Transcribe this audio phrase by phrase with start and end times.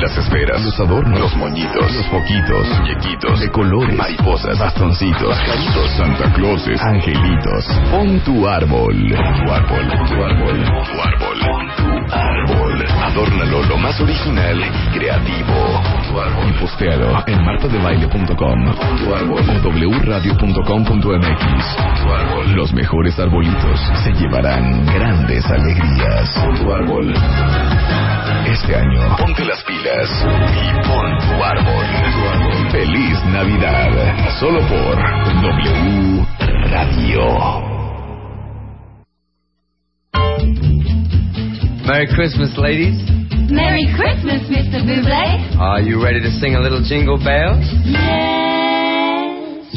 [0.00, 6.32] Las esferas, los adornos, los moñitos, los foquitos, muñequitos, de colores, mariposas, bastoncitos, pajaritos, Santa
[6.32, 7.66] Clauses, angelitos.
[7.90, 8.96] Pon tu árbol.
[8.96, 12.86] Pon tu árbol, pon tu árbol, pon tu árbol, pon tu árbol.
[13.02, 15.82] Adórnalo lo más original y creativo.
[16.08, 16.48] Tu árbol.
[16.48, 22.52] Y postealo en martadebaile.com tu árbol o wradio.com.mx tu árbol.
[22.54, 26.30] Los mejores arbolitos se llevarán grandes alegrías.
[26.42, 27.14] Pon tu árbol.
[28.50, 30.10] Este año, ponte las pilas
[30.56, 31.86] y pon tu árbol.
[32.72, 34.28] Feliz Navidad.
[34.40, 34.96] Solo por
[35.40, 36.26] W
[36.68, 37.24] Radio.
[41.86, 42.96] Merry Christmas, ladies.
[43.50, 44.82] Merry Christmas, Mr.
[44.84, 45.60] Buble.
[45.60, 47.64] Are you ready to sing a little jingle bells?
[47.84, 48.50] Yes.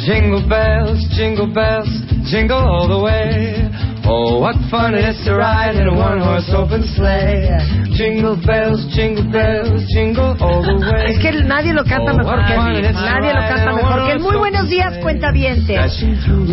[0.06, 1.88] Jingle bells, jingle bells,
[2.26, 3.70] jingle all the way.
[4.06, 7.48] Oh, what fun it is to ride in a one-horse open sleigh.
[7.96, 11.06] Jingle bells, jingle bells, jingle all the way.
[11.16, 12.94] Es que nadie lo canta mejor que él.
[12.94, 14.20] Nadie lo canta mejor que él.
[14.20, 16.04] Muy buenos días, cuentavientes.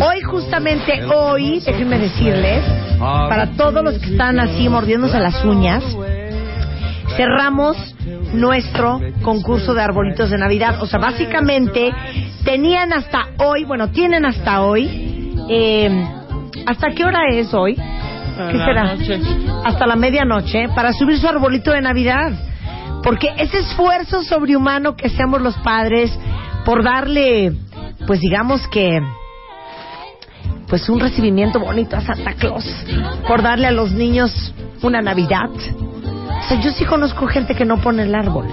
[0.01, 2.63] Hoy, justamente hoy, déjenme decirles,
[2.99, 5.83] para todos los que están así mordiéndose las uñas,
[7.17, 7.75] cerramos
[8.33, 10.81] nuestro concurso de arbolitos de Navidad.
[10.81, 11.91] O sea, básicamente
[12.45, 15.33] tenían hasta hoy, bueno, tienen hasta hoy.
[15.49, 16.05] eh,
[16.65, 17.75] ¿Hasta qué hora es hoy?
[17.75, 18.95] ¿Qué será?
[19.65, 22.31] Hasta la medianoche para subir su arbolito de Navidad.
[23.03, 26.17] Porque ese esfuerzo sobrehumano que hacemos los padres
[26.65, 27.53] por darle,
[28.05, 29.01] pues digamos que,
[30.67, 32.65] pues un recibimiento bonito a Santa Claus,
[33.27, 35.49] por darle a los niños una Navidad.
[35.49, 38.47] O sea, yo sí conozco gente que no pone el árbol.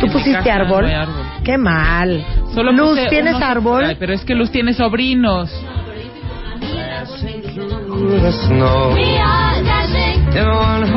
[0.00, 0.86] ¿Tú En pusiste casa no árbol?
[0.86, 1.14] árbol.
[1.44, 2.24] Qué mal.
[2.54, 3.84] Solo Luz, ¿tienes árbol?
[3.84, 5.50] Ay, pero es que Luz tiene sobrinos.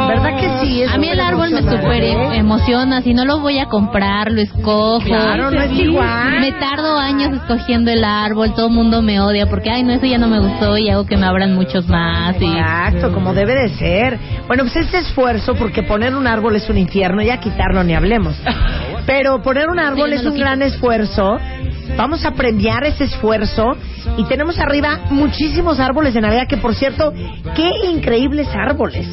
[0.08, 0.82] ¿Verdad que sí?
[0.84, 2.38] Es A mí el árbol me super ¿eh?
[2.38, 5.02] emociona, si no lo voy a comprar, lo escojo.
[5.02, 6.40] Claro, no es igual.
[6.40, 10.06] Me tardo años escogiendo el árbol, todo el mundo me odia porque, ay, no, eso
[10.06, 12.36] ya no me gustó y hago que me abran muchos más.
[12.42, 12.46] Y...
[12.46, 14.20] Exacto, como debe de ser.
[14.48, 18.36] Bueno, pues este esfuerzo, porque poner un árbol es un infierno, ya quitarlo ni hablemos.
[19.06, 20.46] Pero poner un árbol Sí, no es un quito.
[20.46, 21.38] gran esfuerzo.
[21.98, 23.76] Vamos a premiar ese esfuerzo
[24.18, 27.14] y tenemos arriba muchísimos árboles de Navidad que, por cierto,
[27.56, 29.08] qué increíbles árboles.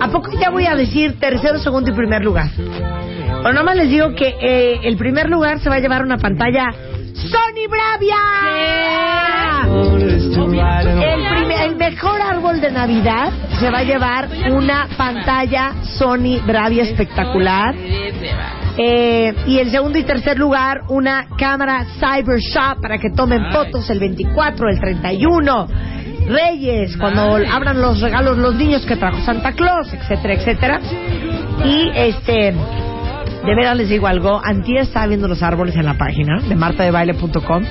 [0.00, 2.48] ¿A poco ya voy a decir tercero, segundo y primer lugar?
[2.56, 6.18] Bueno, nada más les digo que eh, el primer lugar se va a llevar una
[6.18, 6.66] pantalla
[7.14, 8.16] Sony Bravia.
[11.02, 13.30] El, primer- el mejor árbol de Navidad
[13.60, 17.74] se va a llevar una pantalla Sony Bravia espectacular.
[18.76, 24.00] Eh, y el segundo y tercer lugar, una cámara Cybershot para que tomen fotos el
[24.00, 25.68] 24, el 31.
[26.26, 30.80] Reyes, cuando abran los regalos los niños que trajo Santa Claus, etcétera, etcétera.
[31.64, 32.52] Y este,
[33.44, 37.64] de veras les digo algo, Antier estaba viendo los árboles en la página de martadebaile.com.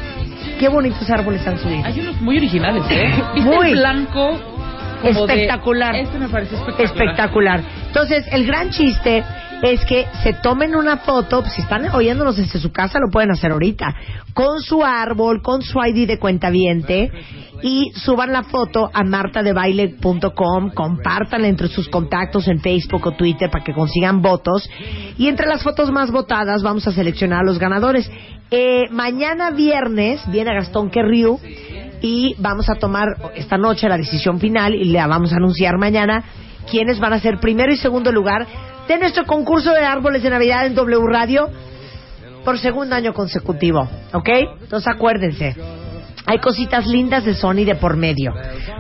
[0.60, 1.84] Qué bonitos árboles han subido.
[1.84, 3.12] Hay unos muy originales, ¿eh?
[3.36, 3.72] ¿Viste Muy.
[3.72, 4.40] el blanco?
[5.02, 5.96] como de- Espectacular.
[5.96, 6.86] Este me parece espectacular.
[6.86, 7.62] Espectacular.
[7.88, 9.24] Entonces, el gran chiste
[9.64, 13.32] es que se tomen una foto, pues, si están oyéndonos desde su casa, lo pueden
[13.32, 13.96] hacer ahorita,
[14.34, 17.10] con su árbol, con su ID de cuentaviente,
[17.62, 23.64] y suban la foto a martadebaile.com, compártanla entre sus contactos en Facebook o Twitter para
[23.64, 24.70] que consigan votos,
[25.18, 28.12] y entre las fotos más votadas vamos a seleccionar a los ganadores.
[28.52, 31.40] Eh, mañana viernes viene Gastón Querriu,
[32.02, 36.22] y vamos a tomar esta noche la decisión final y la vamos a anunciar mañana
[36.70, 38.46] quiénes van a ser primero y segundo lugar
[38.88, 41.50] de nuestro concurso de árboles de Navidad en W Radio
[42.44, 44.30] por segundo año consecutivo, ¿ok?
[44.62, 45.56] Entonces acuérdense,
[46.26, 48.34] hay cositas lindas de Sony de por medio.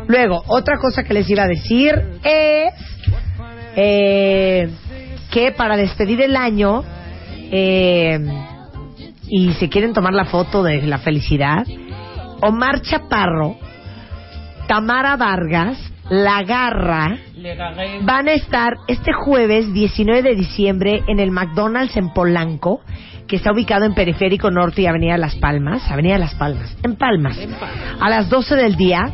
[0.07, 1.93] Luego, otra cosa que les iba a decir
[2.23, 2.73] es
[3.75, 4.69] eh,
[5.31, 6.83] que para despedir el año
[7.51, 8.19] eh,
[9.27, 11.65] y si quieren tomar la foto de la felicidad,
[12.41, 13.57] Omar Chaparro,
[14.67, 15.77] Tamara Vargas,
[16.09, 17.17] La Garra,
[18.01, 22.81] van a estar este jueves 19 de diciembre en el McDonald's en Polanco,
[23.27, 27.37] que está ubicado en Periférico Norte y Avenida Las Palmas, Avenida Las Palmas, en Palmas,
[28.01, 29.11] a las 12 del día.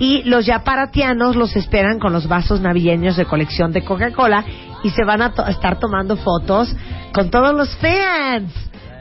[0.00, 4.44] Y los yaparatianos los esperan con los vasos navideños de colección de Coca-Cola
[4.84, 6.72] y se van a to- estar tomando fotos
[7.12, 8.52] con todos los fans.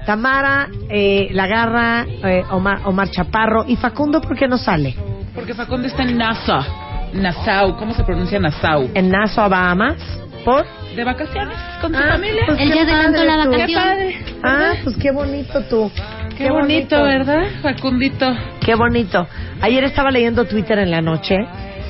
[0.07, 4.95] Tamara, eh, La Garra, eh, Omar, Omar Chaparro y Facundo, ¿por qué no sale?
[5.35, 6.63] Porque Facundo está en Nassau.
[7.13, 8.89] Nassau, ¿cómo se pronuncia Nassau?
[8.93, 9.95] En Nassau, Bahamas.
[10.45, 10.65] ¿Por?
[10.95, 12.43] De vacaciones con tu Ah, familia.
[12.45, 13.51] pues Él ya adelantó la tú.
[13.51, 13.67] vacación.
[13.67, 14.15] Qué padre.
[14.43, 15.91] Ah, pues qué bonito tú.
[16.37, 18.31] Qué, bonito, ¿verdad, Facundito?
[18.63, 19.27] Qué bonito.
[19.61, 21.35] Ayer estaba leyendo Twitter en la noche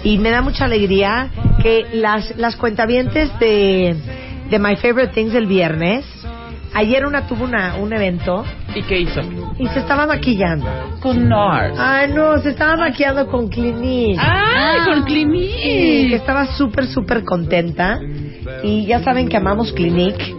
[0.03, 1.27] y me da mucha alegría
[1.61, 3.95] que las, las cuentavientes de,
[4.49, 6.05] de My Favorite Things del viernes,
[6.73, 8.43] ayer una tuvo una, un evento
[8.75, 9.21] ¿Y qué hizo?
[9.57, 10.65] y se estaba maquillando.
[11.01, 11.75] Con NARS.
[11.79, 14.19] Ay, no, se estaba maquillando con Clinique.
[14.19, 14.85] ¡Ay, Ah.
[14.85, 16.15] con Sí, que Clinique!
[16.15, 17.99] estaba súper, súper contenta.
[18.63, 20.35] Y ya saben que amamos Clinique.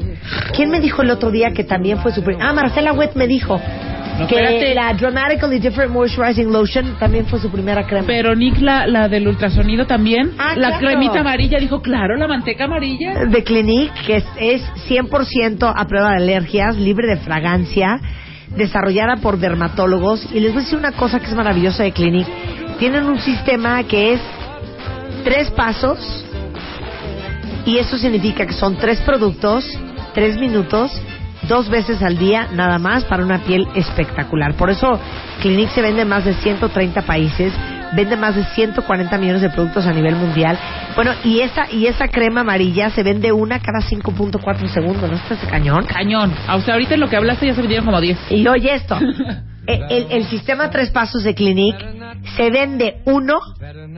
[0.54, 2.36] ¿Quién me dijo el otro día que también fue súper...
[2.40, 3.60] Ah, Marcela Wet me dijo
[4.18, 4.74] No, que espérate.
[4.74, 8.06] la Dramatically Different Moisturizing Lotion también fue su primera crema.
[8.06, 10.32] Pero Nick, la, la del ultrasonido también.
[10.38, 10.86] Ah, la claro.
[10.86, 13.24] cremita amarilla, dijo, claro, la manteca amarilla.
[13.26, 18.00] de Clinique, que es, es 100% a prueba de alergias, libre de fragancia,
[18.56, 20.28] desarrollada por dermatólogos.
[20.32, 22.30] Y les voy a decir una cosa que es maravillosa de Clinique.
[22.78, 24.20] Tienen un sistema que es
[25.24, 26.24] tres pasos
[27.66, 29.64] y eso significa que son tres productos,
[30.14, 30.90] tres minutos,
[31.42, 34.54] dos veces al día nada más para una piel espectacular.
[34.54, 34.98] Por eso
[35.40, 37.52] Clinique se vende en más de 130 países,
[37.94, 40.58] vende más de 140 millones de productos a nivel mundial.
[40.96, 45.34] Bueno, y esa y esa crema amarilla se vende una cada 5.4 segundos, ¿no está
[45.34, 45.84] ese cañón?
[45.86, 46.32] Cañón.
[46.52, 48.18] O sea, ahorita en lo que hablaste ya se vendieron como 10.
[48.30, 48.98] Y oye esto,
[49.66, 51.84] el, el- el sistema tres pasos de Clinique
[52.36, 53.38] se vende uno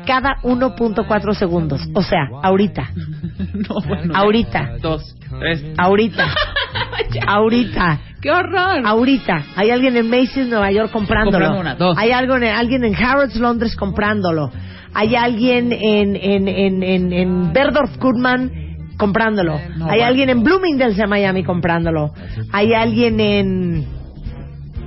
[0.06, 1.81] cada 1.4 segundos.
[1.94, 2.90] O sea, ahorita,
[3.69, 4.12] no, bueno.
[4.14, 5.64] ahorita, Dos, tres.
[5.78, 6.26] ahorita,
[7.26, 8.00] ahorita.
[8.20, 8.82] ¡Qué horror!
[8.84, 11.46] Ahorita, hay alguien en Macy's Nueva York comprándolo.
[11.46, 11.96] Comprando una, dos.
[11.98, 14.50] Hay algo en, alguien en Harrods Londres comprándolo.
[14.92, 18.50] Hay alguien en en en en, en Berdorf Goodman
[18.98, 19.58] comprándolo.
[19.78, 20.04] No, hay bueno.
[20.06, 22.12] alguien en Bloomingdale's de Miami comprándolo.
[22.52, 23.86] Hay alguien en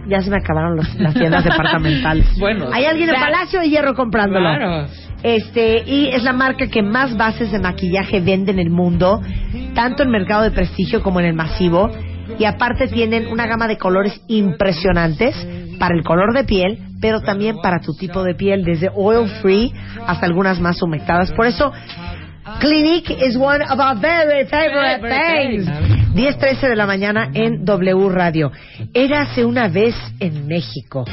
[0.07, 2.27] ya se me acabaron los- las tiendas departamentales.
[2.37, 4.41] Bueno, hay alguien en Palacio de Hierro comprándolo.
[4.41, 4.87] Claro.
[5.23, 9.21] Este, y es la marca que más bases de maquillaje vende en el mundo,
[9.73, 11.89] tanto en mercado de prestigio como en el masivo.
[12.37, 15.35] Y aparte tienen una gama de colores impresionantes
[15.79, 19.73] para el color de piel, pero también para tu tipo de piel, desde oil free
[20.05, 21.31] hasta algunas más humectadas.
[21.31, 21.71] Por eso,
[22.59, 25.67] Clinique is one of our very favorite things.
[26.15, 28.51] 10.13 de la mañana en W Radio.
[28.93, 31.05] Érase una vez en México.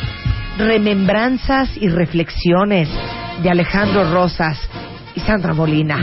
[0.58, 2.88] Remembranzas y reflexiones
[3.42, 4.58] de Alejandro Rosas
[5.14, 5.98] y Sandra Molina.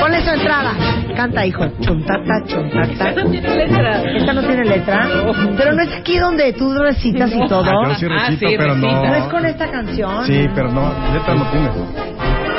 [0.00, 0.72] Ponle su entrada.
[1.16, 1.66] Canta, hijo.
[1.80, 3.12] Chuntata, chuntata.
[3.12, 4.02] No tiene letra.
[4.16, 5.08] Esta no tiene letra.
[5.56, 7.64] Pero no es aquí donde tú recitas y todo.
[7.64, 9.08] Ah, yo sí Ah, recito, sí, pero recita.
[9.08, 9.30] ¿No es no.
[9.30, 10.26] con esta canción?
[10.26, 11.68] Sí, pero no, letra no tiene.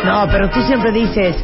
[0.06, 1.36] No, pero tú siempre dices...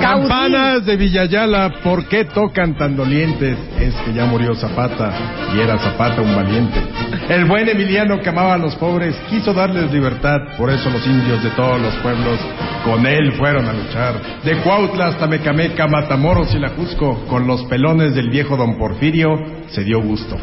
[0.00, 3.58] Campanas de Villayala, ¿por qué tocan tan dolientes?
[3.80, 5.12] Es que ya murió Zapata
[5.54, 6.80] y era Zapata un valiente.
[7.28, 11.42] El buen Emiliano que amaba a los pobres quiso darles libertad, por eso los indios
[11.42, 12.38] de todos los pueblos
[12.84, 14.14] con él fueron a luchar.
[14.44, 19.36] De Cuautla hasta Mecameca, Matamoros y la Cusco, con los pelones del viejo don Porfirio
[19.68, 20.36] se dio gusto.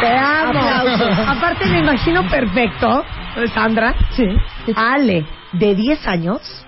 [0.00, 0.60] Te amo.
[1.26, 3.04] Aparte me imagino perfecto,
[3.52, 3.94] Sandra,
[4.76, 6.59] Ale, de 10 años,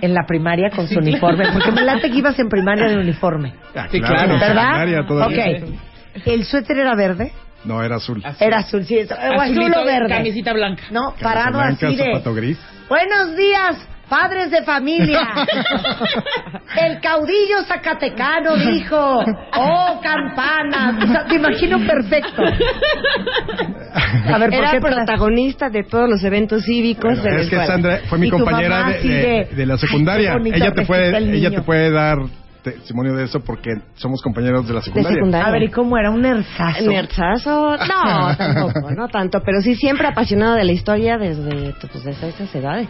[0.00, 3.54] en la primaria con su uniforme, porque me late que ibas en primaria de uniforme,
[3.90, 4.38] Sí, claro.
[4.38, 5.06] ¿verdad?
[5.06, 5.60] todavía.
[5.62, 6.26] Ok.
[6.26, 7.32] ¿El suéter era verde?
[7.64, 8.22] No, era azul.
[8.40, 10.08] Era azul, sí, o azul o verde.
[10.08, 10.82] Camisita blanca.
[10.90, 12.04] No, Camisa parado blanca, así de...
[12.04, 12.58] zapato gris.
[12.88, 13.76] Buenos días,
[14.10, 15.20] padres de familia.
[16.76, 18.96] El caudillo zacatecano dijo,
[19.56, 21.02] oh, campanas.
[21.02, 22.42] O sea, te imagino perfecto.
[24.26, 27.48] A ver, ¿por Era qué protagonista de todos los eventos cívicos Bueno, de la es
[27.48, 27.66] que escuela.
[27.66, 30.36] Sandra fue mi compañera de, de- la "Ay, secundaria.
[30.44, 31.60] ella te puede, el ella niño".
[31.60, 32.18] te puede dar
[32.62, 35.16] testimonio de eso porque somos compañeros de la De secundaria.
[35.16, 35.46] secundaria.
[35.48, 36.10] A ver, ¿y cómo era?
[36.10, 36.84] Un nerzazo.
[36.90, 42.28] Nerzazo, no, tampoco, no tanto, pero sí siempre apasionado de la historia desde, pues, desde
[42.28, 42.88] esas edades.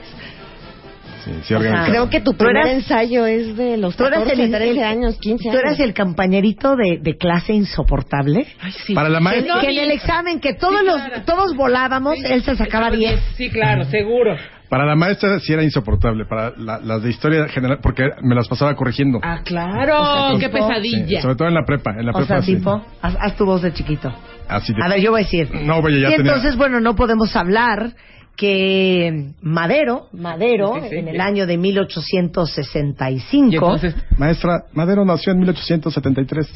[1.25, 4.05] Sí, sí, O sea, creo que tu Tú primer eras- ensayo es de los Tú
[4.05, 5.61] eras 14, el, 13 el- años, 15 ¿Tú años.
[5.63, 8.47] eras el compañerito de, de clase insoportable?
[8.61, 8.95] Ay, sí.
[8.95, 11.23] Para la Que, maestra, que en el examen que todos Sí, los claro.
[11.25, 13.21] todos volábamos, él se sacaba 10.
[13.37, 14.37] Sí, claro, seguro.
[14.71, 16.25] para la maestra sí era insoportable.
[16.27, 19.19] Para la- las de historia general, porque me las pasaba corrigiendo.
[19.23, 20.39] Ah, claro.
[20.39, 21.21] qué Sí, pesadilla.
[21.23, 21.91] sobre todo en la prepa.
[21.99, 22.55] En la O prepa sea, sí.
[22.57, 24.15] tipo, haz, haz tu voz de chiquito.
[24.49, 25.49] Así de- A ver, yo voy a decir.
[25.65, 27.91] No, oye, ya y tenía- entonces, bueno, no podemos hablar
[28.41, 35.05] que Madero, Madero, Sí, sí, sí, en el año de 1865, Y entonces, Maestra, Madero
[35.05, 36.51] nació en 1873.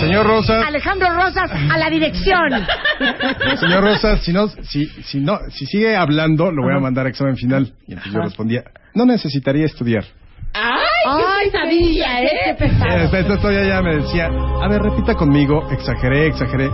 [0.00, 2.50] señor Rosas, Alejandro Rosas a la dirección.
[3.58, 7.08] señor Rosas, si no, si, si no, si sigue hablando, lo voy a mandar a
[7.08, 7.72] examen final.
[7.86, 8.64] Y entonces yo respondía,
[8.94, 10.04] no necesitaría estudiar.
[10.52, 12.54] ¡ay, Ay, qué pesadilla, qué eh!
[12.58, 12.96] pesado.
[12.98, 14.26] Eh, Entonces todavía ya me decía,
[14.62, 16.68] a ver, repita conmigo, exageré, exageré.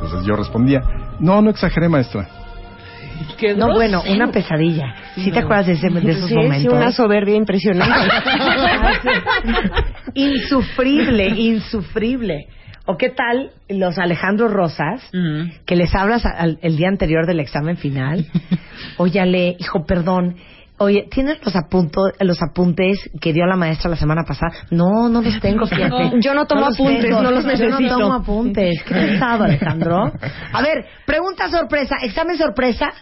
[0.00, 0.82] Entonces yo respondía,
[1.20, 2.28] no, no exageré, maestra.
[3.56, 4.94] No, bueno, una pesadilla.
[5.14, 6.62] ¿Sí te acuerdas de, ese, de esos Sí, momentos?
[6.62, 7.94] sí, una soberbia impresionante.
[10.14, 12.46] insufrible, insufrible.
[12.84, 15.10] ¿O qué tal los Alejandro Rosas,
[15.66, 18.26] que les hablas al- el día anterior del examen final?
[18.96, 20.36] Óyale, hijo, perdón.
[20.78, 24.52] Oye, ¿tienes los, apunto, los apuntes que dio la maestra la semana pasada?
[24.70, 25.88] No, no los tengo, fíjate.
[25.88, 27.22] No, yo no tomo apuntes, tengo.
[27.22, 27.80] no los Yo necesito.
[27.80, 28.82] no tomo apuntes.
[28.84, 30.12] Qué pesado, Alejandro.
[30.52, 32.92] A ver, pregunta sorpresa, examen sorpresa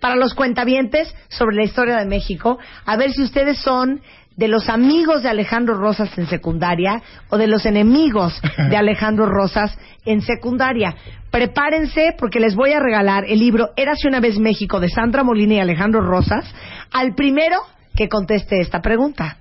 [0.00, 2.58] para los cuentavientes sobre la historia de México.
[2.86, 4.00] A ver si ustedes son
[4.36, 9.76] de los amigos de Alejandro Rosas en secundaria o de los enemigos de Alejandro Rosas
[10.04, 10.94] en secundaria.
[11.34, 15.54] Prepárense porque les voy a regalar el libro Érase una vez México de Sandra Molina
[15.54, 16.44] y Alejandro Rosas
[16.92, 17.56] al primero
[17.96, 19.38] que conteste esta pregunta.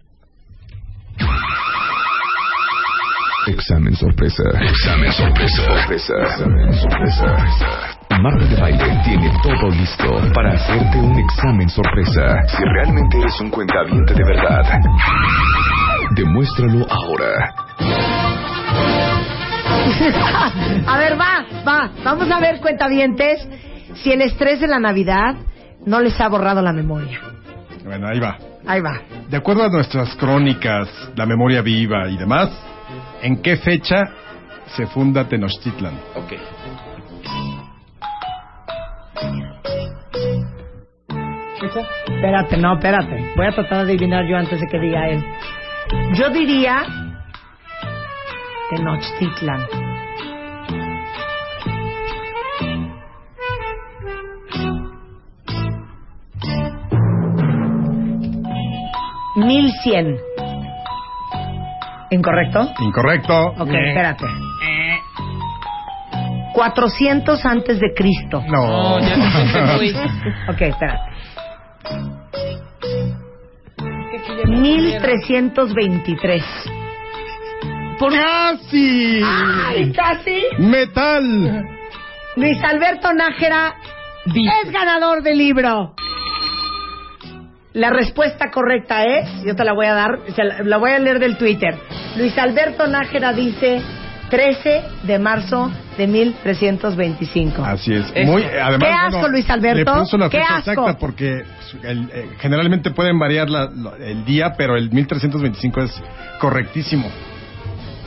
[3.45, 4.41] Examen sorpresa.
[4.59, 5.61] Examen sorpresa.
[5.61, 6.13] Sorpresa.
[6.17, 7.27] Examen sorpresa.
[8.09, 12.41] Marta de Baile tiene todo listo para hacerte un examen sorpresa.
[12.47, 14.63] Si realmente eres un cuentaviente de verdad,
[16.15, 17.53] demuéstralo ahora.
[20.87, 21.91] a ver, va, va.
[22.03, 23.47] Vamos a ver, cuentavientes,
[23.95, 25.35] si el estrés de la Navidad
[25.85, 27.19] no les ha borrado la memoria.
[27.83, 28.37] Bueno, ahí va.
[28.65, 29.01] Ahí va.
[29.29, 32.49] De acuerdo a nuestras crónicas, la memoria viva y demás,
[33.21, 34.03] ¿en qué fecha
[34.75, 35.93] se funda Tenochtitlan?
[36.15, 36.33] Ok.
[42.07, 43.33] Espérate, no, espérate.
[43.35, 45.23] Voy a tratar de adivinar yo antes de que diga él.
[46.13, 46.85] Yo diría
[48.75, 49.61] Tenochtitlan.
[59.35, 60.17] Mil cien.
[62.09, 62.67] ¿Incorrecto?
[62.79, 63.33] Incorrecto.
[63.59, 64.25] Ok, espérate.
[66.53, 68.43] 400 antes de Cristo.
[68.47, 68.99] No.
[68.99, 69.75] No, ya no.
[70.51, 71.11] Ok, espérate.
[74.47, 76.43] 1323.
[78.09, 79.21] ¡Casi!
[79.23, 80.41] ¡Ay, casi!
[80.59, 81.63] ¡Metal!
[82.35, 83.75] Luis Alberto Nájera
[84.25, 85.93] es ganador del libro.
[87.73, 90.99] La respuesta correcta es, yo te la voy a dar, se la, la voy a
[90.99, 91.75] leer del Twitter.
[92.17, 93.81] Luis Alberto Nájera dice
[94.29, 97.63] 13 de marzo de 1325.
[97.63, 98.11] Así es.
[98.13, 98.31] Eso.
[98.31, 99.93] Muy, además, Qué asco, bueno, Luis Alberto.
[99.95, 100.71] Le puso la Qué fecha asco.
[100.71, 101.43] exacta porque
[101.83, 103.69] el- eh, generalmente pueden variar la-
[103.99, 106.03] el día, pero el 1325 es
[106.39, 107.09] correctísimo.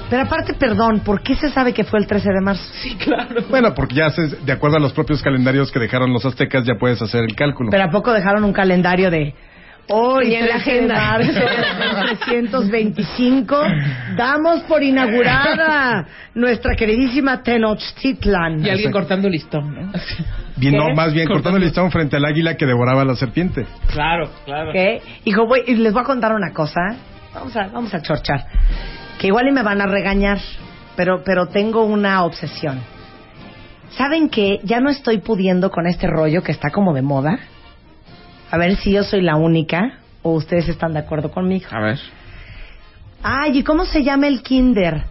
[0.08, 2.62] Pero aparte, perdón, ¿por qué se sabe que fue el 13 de marzo?
[2.80, 3.42] Sí, claro.
[3.50, 6.75] Bueno, porque ya se- de acuerdo a los propios calendarios que dejaron los aztecas, ya
[6.78, 7.70] puedes hacer el cálculo.
[7.70, 9.34] Pero ¿a poco dejaron un calendario de
[9.88, 10.94] hoy, en la 13 de agenda.
[10.94, 13.62] marzo de 325,
[14.16, 18.64] damos por inaugurada nuestra queridísima Tenochtitlan.
[18.64, 19.92] Y alguien cortando listón, ¿no?
[20.56, 21.56] Bien, no, más bien cortando Cortando.
[21.58, 23.66] el listón frente al águila que devoraba a la serpiente.
[23.92, 24.70] Claro, claro.
[24.72, 25.02] ¿Qué?
[25.25, 26.80] Hijo, voy, y les voy a contar una cosa.
[27.34, 28.46] Vamos a, vamos a chorchar.
[29.18, 30.38] Que igual y me van a regañar,
[30.94, 32.80] pero, pero tengo una obsesión.
[33.90, 37.38] ¿Saben que ya no estoy pudiendo con este rollo que está como de moda?
[38.50, 41.66] A ver si yo soy la única o ustedes están de acuerdo conmigo.
[41.70, 41.99] A ver.
[43.23, 45.04] Ay, ¿y cómo se llama el kinder?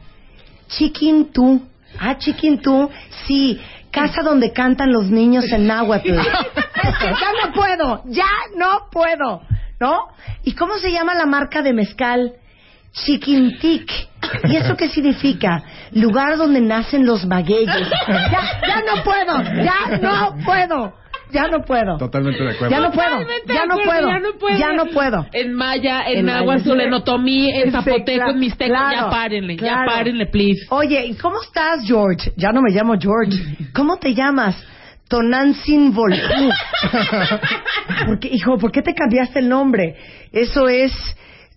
[0.67, 1.67] Chiquintú.
[1.99, 2.89] Ah, Chiquintú.
[3.25, 3.59] Sí,
[3.91, 6.09] casa donde cantan los niños en náhuatl.
[6.13, 9.41] ya no puedo, ya no puedo,
[9.79, 10.07] ¿no?
[10.43, 12.33] ¿Y cómo se llama la marca de mezcal?
[12.95, 13.91] Chiquintic.
[14.45, 15.63] ¿Y eso qué significa?
[15.91, 17.89] Lugar donde nacen los magueyes.
[18.07, 20.93] Ya, ya no puedo, ya no puedo,
[21.31, 21.97] ya no puedo.
[21.97, 22.69] Totalmente de acuerdo.
[22.75, 24.57] Ya no puedo, ya no puedo, ya no puedo.
[24.57, 25.25] ya no puedo.
[25.33, 26.83] En maya, en, En náhuatl, maya.
[26.85, 28.71] en otomí, en zapoteco, claro, en mixteco.
[28.73, 29.81] claro, ya párenle, claro.
[29.87, 30.65] ya párenle, please.
[30.69, 32.31] Oye, ¿y cómo estás, George?
[32.37, 33.37] Ya no me llamo George.
[33.73, 34.55] ¿Cómo te llamas?
[35.07, 36.17] Tonantzin Volcú.
[38.07, 39.95] Porque, hijo, ¿por qué te cambiaste el nombre?
[40.31, 40.91] Eso es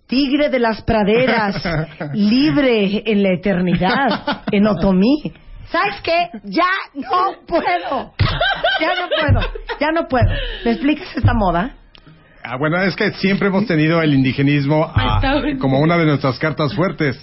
[0.09, 1.61] Tigre de las Praderas,
[2.15, 5.21] libre en la eternidad, en Otomí.
[5.71, 6.29] ¿Sabes qué?
[6.45, 8.13] Ya no puedo.
[8.81, 9.47] Ya no puedo.
[9.79, 10.25] Ya no puedo.
[10.65, 11.75] ¿Me explicas esta moda?
[12.43, 15.21] Ah, bueno, es que siempre hemos tenido el indigenismo ah,
[15.59, 17.15] como una de nuestras cartas fuertes.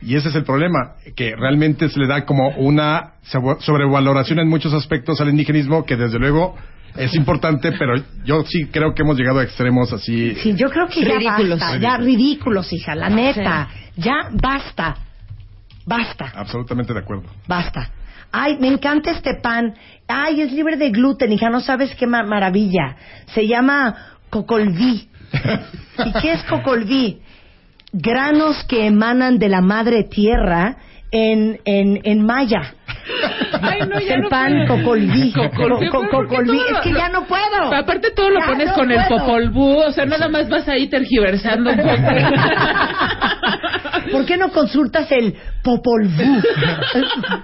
[0.00, 4.48] Y ese es el problema, que realmente se le da como una sobre- sobrevaloración en
[4.48, 6.56] muchos aspectos al indigenismo, que desde luego
[6.96, 10.34] es importante, pero yo sí creo que hemos llegado a extremos así.
[10.36, 11.58] Sí, yo creo que ya Ridículos.
[11.60, 11.78] basta.
[11.78, 13.68] Ya ridículos, hija, la neta.
[13.96, 14.96] Ya basta.
[15.86, 16.32] Basta.
[16.34, 17.24] Absolutamente de acuerdo.
[17.46, 17.90] Basta.
[18.32, 19.74] Ay, me encanta este pan.
[20.08, 22.96] Ay, es libre de gluten, hija, no sabes qué ma- maravilla.
[23.34, 23.94] Se llama
[24.30, 25.08] cocolví.
[26.04, 27.20] ¿Y qué es cocolví?
[27.92, 30.76] Granos que emanan de la madre tierra
[31.14, 32.74] en, en, en maya.
[33.62, 35.32] Ay, no, ya el no pan cocolví.
[35.32, 36.58] Cocolví, Co- co- ¿por qué cocolví.
[36.58, 37.72] todo lo- Es que ya no puedo.
[37.74, 39.20] Aparte todo lo Ya pones no con el puedo.
[39.20, 41.88] popolvú, o sea, nada más vas ahí tergiversando un poco.
[44.12, 46.42] ¿Por qué no consultas el Popol Vuh?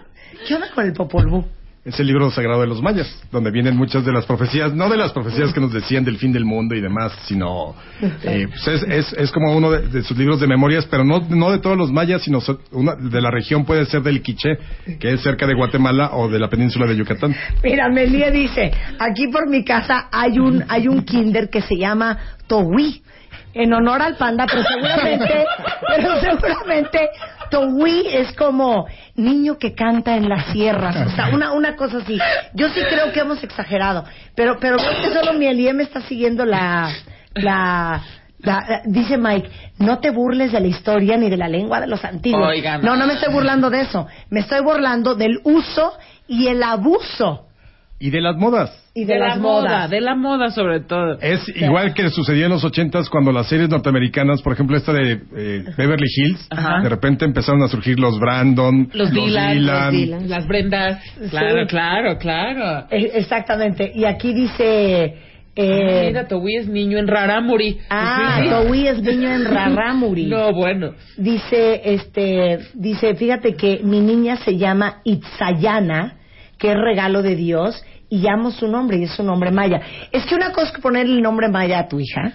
[0.49, 1.45] ¿Qué onda con el Popol Vuh?
[1.83, 4.99] Es el libro sagrado de los mayas, donde vienen muchas de las profecías, no de
[4.99, 7.75] las profecías que nos decían del fin del mundo y demás, sino
[8.23, 11.21] eh, pues es, es, es como uno de, de sus libros de memorias, pero no,
[11.31, 12.41] no de todos los mayas, sino
[12.73, 14.59] una, de la región puede ser del Quiché,
[14.99, 17.35] que es cerca de Guatemala o de la península de Yucatán.
[17.65, 22.19] Mira, Melie dice, aquí por mi casa hay un, hay un kinder que se llama
[22.47, 23.03] Towi,
[23.55, 25.45] en honor al panda, pero seguramente,
[25.89, 27.09] pero seguramente
[27.51, 32.19] Towi es como niño que canta en las sierras, o sea, una, una cosa así.
[32.55, 34.05] Yo sí creo que hemos exagerado,
[34.35, 36.91] pero, pero creo que solo mi Elie me está siguiendo la,
[37.35, 38.03] la,
[38.39, 41.87] la- la- dice Mike, no te burles de la historia ni de la lengua de
[41.87, 42.47] los antiguos.
[42.49, 42.83] Oigan.
[42.83, 44.07] No, no me estoy burlando de eso.
[44.31, 45.93] Me estoy burlando del uso
[46.29, 47.47] y el abuso
[47.99, 48.71] Y de las modas.
[48.93, 49.91] Y de, de la las moda, modas.
[49.91, 51.19] de la moda sobre todo.
[51.21, 55.21] Es igual que sucedía en los ochentas cuando las series norteamericanas, por ejemplo esta de
[55.37, 56.81] eh, Beverly Hills, Ajá.
[56.83, 59.85] de repente empezaron a surgir los Brandon, Los Dylan, Dylan.
[59.85, 60.29] los Dylan.
[60.29, 61.03] Las Brendas.
[61.31, 61.67] Claro, Sí.
[61.69, 62.87] claro, claro.
[62.91, 63.93] Eh, Exactamente.
[63.95, 65.15] Y aquí dice...
[65.57, 67.79] eh, Mira, Towi es niño en Raramuri.
[67.91, 68.49] ah, Sí.
[68.49, 70.27] Towi es niño en Raramuri.
[70.31, 70.95] No, bueno.
[71.17, 76.17] Dice, este, dice, fíjate que mi niña se llama Itzayana,
[76.59, 79.81] que es regalo de Dios, y llamo su nombre, y es su nombre maya.
[80.13, 82.33] Es que una cosa es que ponerle el nombre maya a tu hija,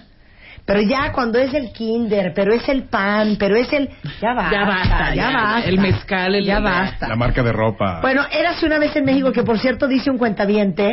[0.64, 3.88] pero ya cuando es el kinder, pero es el pan, pero es el...
[4.20, 5.30] Ya basta, Ya basta, ya, ya.
[5.32, 5.68] basta.
[5.68, 7.06] El mezcal, el- Ya basta.
[7.08, 8.00] La marca de ropa.
[8.00, 10.92] Bueno, érase una vez en México que, por cierto, dice un cuentaviente,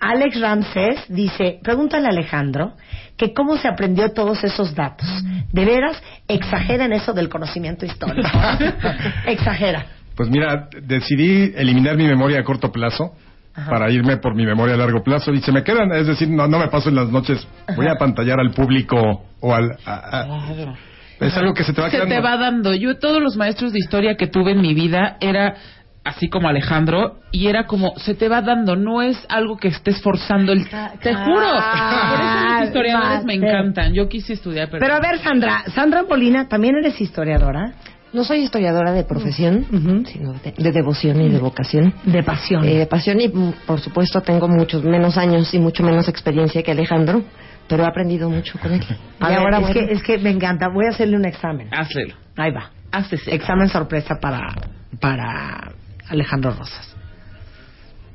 [0.00, 2.72] Alex Ramsés, dice, pregúntale a Alejandro
[3.16, 5.06] que cómo se aprendió todos esos datos.
[5.52, 8.28] De veras, exagera en eso del conocimiento histórico.
[9.26, 9.86] exagera.
[10.16, 13.14] Pues mira, decidí eliminar mi memoria a corto plazo
[13.56, 13.70] Ajá.
[13.70, 16.48] para irme por mi memoria a largo plazo y se me quedan, es decir, no,
[16.48, 17.46] no me paso en las noches,
[17.76, 19.76] voy a pantallar al público o al...
[19.86, 20.74] a- a-
[21.20, 22.14] es algo que se te va Se quedando.
[22.16, 22.74] te va dando.
[22.74, 25.54] Yo todos los maestros de historia que tuve en mi vida era
[26.02, 30.02] así como Alejandro y era como se te va dando, no es algo que estés
[30.02, 31.48] forzando el te juro.
[31.50, 33.94] Por eso los historiadores me encantan.
[33.94, 37.72] Yo quise estudiar pero, Pero a ver, Sandra, Sandra Molina, ¿también eres historiadora?
[38.14, 40.04] No soy historiadora de profesión, Ujú.
[40.06, 41.92] sino de, de devoción y de vocación.
[42.04, 42.64] De pasión.
[42.64, 46.62] Eh, de pasión y, mm, por supuesto, tengo muchos menos años y mucho menos experiencia
[46.62, 47.22] que Alejandro,
[47.68, 48.82] pero he aprendido mucho con él.
[49.20, 50.68] A y ver, ahora, es, bueno, que, es que me encanta.
[50.72, 51.68] Voy a hacerle un examen.
[51.72, 52.14] hazlo.
[52.36, 52.70] Ahí va.
[52.92, 53.34] Hácese.
[53.34, 54.54] Examen sorpresa para,
[55.00, 55.72] para
[56.08, 56.94] Alejandro Rosas.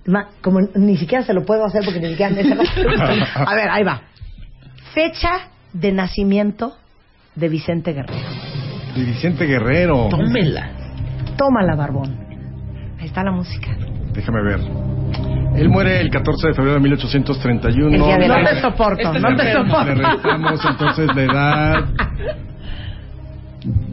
[0.06, 2.42] Ma- Como ni siquiera se lo puedo hacer porque ni siquiera me.
[3.36, 4.02] A ver, ahí va.
[4.94, 6.78] Fecha de nacimiento
[7.36, 8.18] de Vicente Guerrero.
[8.96, 10.08] De Vicente Guerrero.
[10.10, 10.70] Tómela.
[11.38, 12.16] Tómala, Barbón.
[13.00, 13.70] Ahí está la música.
[14.14, 14.60] Déjame ver.
[15.56, 17.96] Él muere el 14 de febrero de 1831.
[17.96, 19.64] El día de No la- te soporto, Este no te enfermo.
[19.84, 20.12] Le soporto.
[20.12, 21.86] restamos entonces la edad.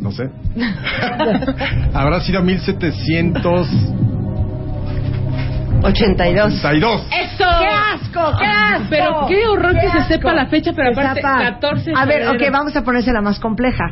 [0.01, 0.31] No sé.
[1.95, 3.69] Habrá sido 1732.
[5.83, 6.55] 82.
[6.55, 7.45] ¡Eso!
[7.61, 8.39] ¡Qué asco!
[8.39, 8.87] ¡Qué asco!
[8.91, 11.39] Pero qué horror que se sepa la fecha, pero Se aparte, sepa.
[11.39, 12.47] 14 de A ver, febrero.
[12.47, 13.85] ok, vamos a ponérsela más compleja.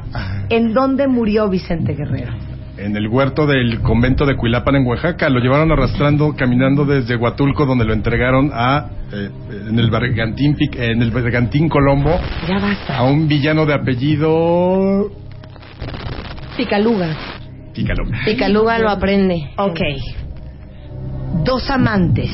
[0.49, 2.33] ¿En dónde murió Vicente Guerrero?
[2.77, 5.29] En el huerto del convento de Cuilapan en Oaxaca.
[5.31, 9.31] Lo llevaron arrastrando, caminando desde Huatulco, donde lo entregaron a eh,
[9.69, 12.19] en el Bergantín, Pic- en el Bergantín Colombo,
[12.49, 12.99] Ya basta.
[12.99, 15.09] a un villano de apellido
[16.57, 17.09] Picaluga.
[17.75, 18.05] Pícalo.
[18.25, 19.51] Picaluga lo aprende.
[19.57, 19.81] Ok.
[21.45, 22.31] Dos amantes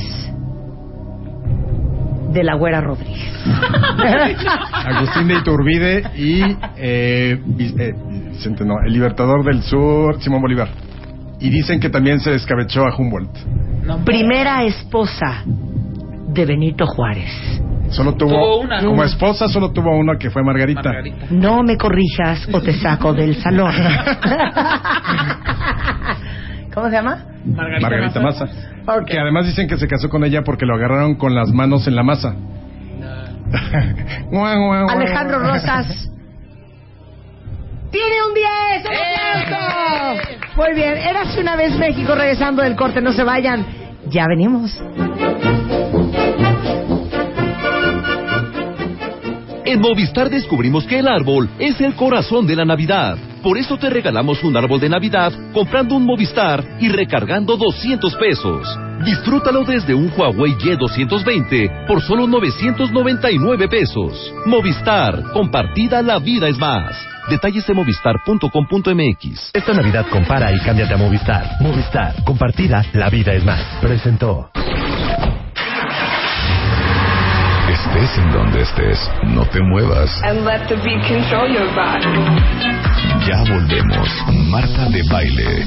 [2.33, 3.29] de la Güera Rodríguez.
[4.85, 7.95] Agustín de Iturbide y eh, eh,
[8.31, 10.69] Vicente, no, el Libertador del Sur, Simón Bolívar.
[11.41, 13.37] Y dicen que también se descabechó a Humboldt.
[13.85, 17.31] No, Primera esposa de Benito Juárez.
[17.89, 18.81] Solo tuvo, Tuvo una.
[18.85, 20.83] como esposa, solo tuvo una que fue Margarita.
[20.85, 21.27] Margarita.
[21.31, 23.73] No me corrijas o te saco del salón.
[26.73, 27.25] ¿Cómo se llama?
[27.45, 28.47] Margarita, Margarita Massa.
[28.47, 28.99] Massa.
[28.99, 29.07] Ok.
[29.07, 31.97] Que además dicen que se casó con ella porque lo agarraron con las manos en
[31.97, 32.35] la masa.
[34.33, 35.41] Alejandro.
[35.41, 36.11] Rosas.
[37.91, 38.85] ¡Tiene un 10!
[38.85, 38.93] ¡Un
[39.43, 40.41] aplauso!
[40.57, 43.67] Muy bien, eras una vez México regresando del corte, no se vayan.
[44.09, 44.81] Ya venimos.
[49.65, 53.17] En Movistar descubrimos que el árbol es el corazón de la Navidad.
[53.43, 58.79] Por eso te regalamos un árbol de Navidad comprando un Movistar y recargando 200 pesos.
[59.05, 64.35] Disfrútalo desde un Huawei Y220 por solo 999 pesos.
[64.45, 66.95] Movistar, compartida la vida es más.
[67.31, 69.51] Detalles en movistar.com.mx.
[69.55, 71.45] Esta Navidad compara y cámbiate a Movistar.
[71.61, 72.23] Movistar.
[72.25, 73.65] Compartida, la vida es más.
[73.81, 74.51] Presentó.
[77.71, 80.11] Estés en donde estés, no te muevas.
[80.25, 82.90] And let the beat control your body.
[83.27, 84.09] Ya volvemos.
[84.49, 85.65] Marta de baile.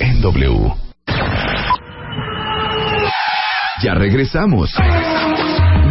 [0.00, 0.72] En W.
[3.82, 4.70] Ya regresamos.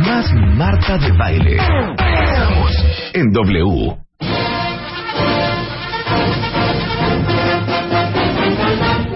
[0.05, 1.57] Más Marta de baile.
[1.97, 2.71] Regresamos.
[3.13, 3.97] En W.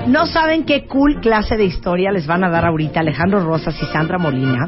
[0.07, 3.85] No saben qué cool clase de historia les van a dar ahorita Alejandro Rosas y
[3.87, 4.67] Sandra Molina,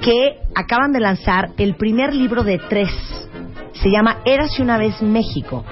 [0.00, 2.90] que acaban de lanzar el primer libro de tres.
[3.72, 5.64] Se llama Érase una vez México.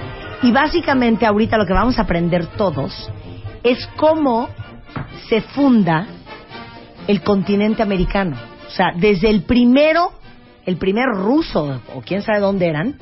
[0.43, 3.11] Y básicamente ahorita lo que vamos a aprender todos
[3.63, 4.49] es cómo
[5.29, 6.07] se funda
[7.07, 8.37] el continente americano.
[8.67, 10.11] O sea, desde el primero,
[10.65, 12.95] el primer ruso, o quién sabe dónde eran,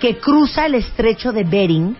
[0.00, 1.96] que cruza el estrecho de Bering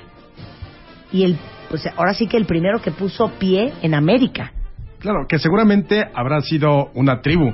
[1.12, 1.36] y el,
[1.68, 4.52] pues ahora sí que el primero que puso pie en América.
[4.98, 7.52] Claro, que seguramente habrá sido una tribu.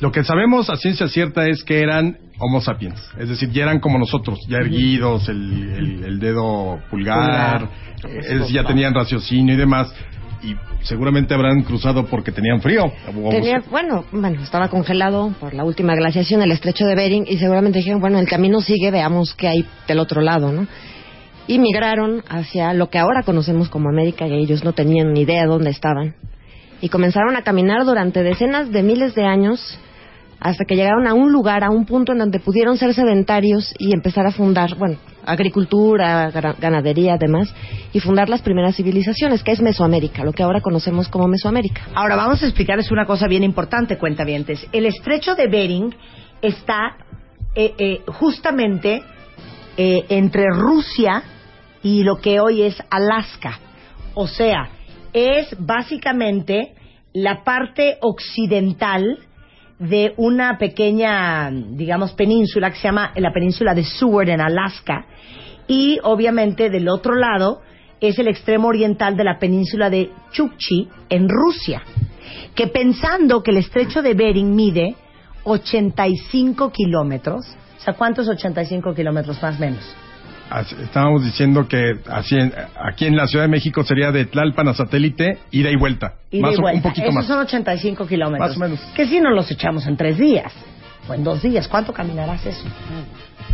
[0.00, 3.78] Lo que sabemos a ciencia cierta es que eran Homo sapiens, es decir, ya eran
[3.78, 7.68] como nosotros, ya erguidos, el, el- el dedo pulgar,
[8.08, 9.94] es ya tenían raciocinio y demás,
[10.42, 12.92] y seguramente habrán cruzado porque tenían frío.
[13.30, 17.78] Tenía, bueno, bueno, estaba congelado por la última glaciación, el estrecho de Bering, y seguramente
[17.78, 20.66] dijeron, bueno, el camino sigue, veamos qué hay del otro lado, ¿no?
[21.46, 25.46] Y migraron hacia lo que ahora conocemos como América, y ellos no tenían ni idea
[25.46, 26.14] dónde estaban.
[26.80, 29.78] Y comenzaron a caminar durante decenas de miles de años
[30.44, 33.94] hasta que llegaron a un lugar, a un punto en donde pudieron ser sedentarios y
[33.94, 36.30] empezar a fundar, bueno, agricultura,
[36.60, 37.48] ganadería, además,
[37.94, 41.86] y fundar las primeras civilizaciones, que es Mesoamérica, lo que ahora conocemos como Mesoamérica.
[41.94, 44.68] Ahora vamos a explicarles una cosa bien importante, cuentavientes.
[44.70, 45.94] El estrecho de Bering
[46.42, 46.98] está
[47.54, 49.02] eh, eh, justamente
[49.78, 51.22] eh, entre Rusia
[51.82, 53.60] y lo que hoy es Alaska.
[54.12, 54.68] O sea,
[55.14, 56.74] es básicamente
[57.14, 59.20] la parte occidental
[59.78, 65.06] de una pequeña, digamos, península que se llama la península de Seward en Alaska.
[65.66, 67.60] Y obviamente del otro lado
[68.00, 71.82] es el extremo oriental de la península de Chukchi en Rusia.
[72.54, 74.94] Que pensando que el estrecho de Bering mide
[75.44, 77.46] 85 kilómetros,
[77.78, 79.96] o sea, ¿cuántos 85 kilómetros más o menos?
[80.82, 82.52] Estábamos diciendo que así en-
[82.90, 86.14] aquí en la Ciudad de México sería de Tlalpan a satélite, ida y vuelta.
[86.30, 86.76] Ida más y o- vuelta.
[86.76, 87.26] un poquito Esos más.
[87.26, 88.48] son 85 kilómetros.
[88.50, 88.80] Más o menos.
[88.94, 90.52] Que si no los echamos en tres días
[91.08, 91.66] o en dos días.
[91.68, 92.64] ¿Cuánto caminarás eso?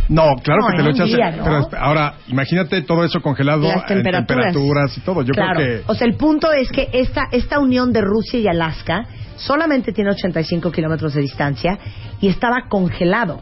[0.09, 1.07] No, claro No, que te lo echas.
[1.07, 1.43] día, ¿no?
[1.43, 4.53] pero ahora, imagínate todo eso congelado Las en temperaturas.
[4.53, 5.21] temperaturas y todo.
[5.23, 5.55] Yo claro.
[5.59, 9.05] creo que O sea, el punto es que esta, esta unión de Rusia y Alaska
[9.37, 11.77] solamente tiene 85 kilómetros de distancia
[12.19, 13.41] y estaba congelado.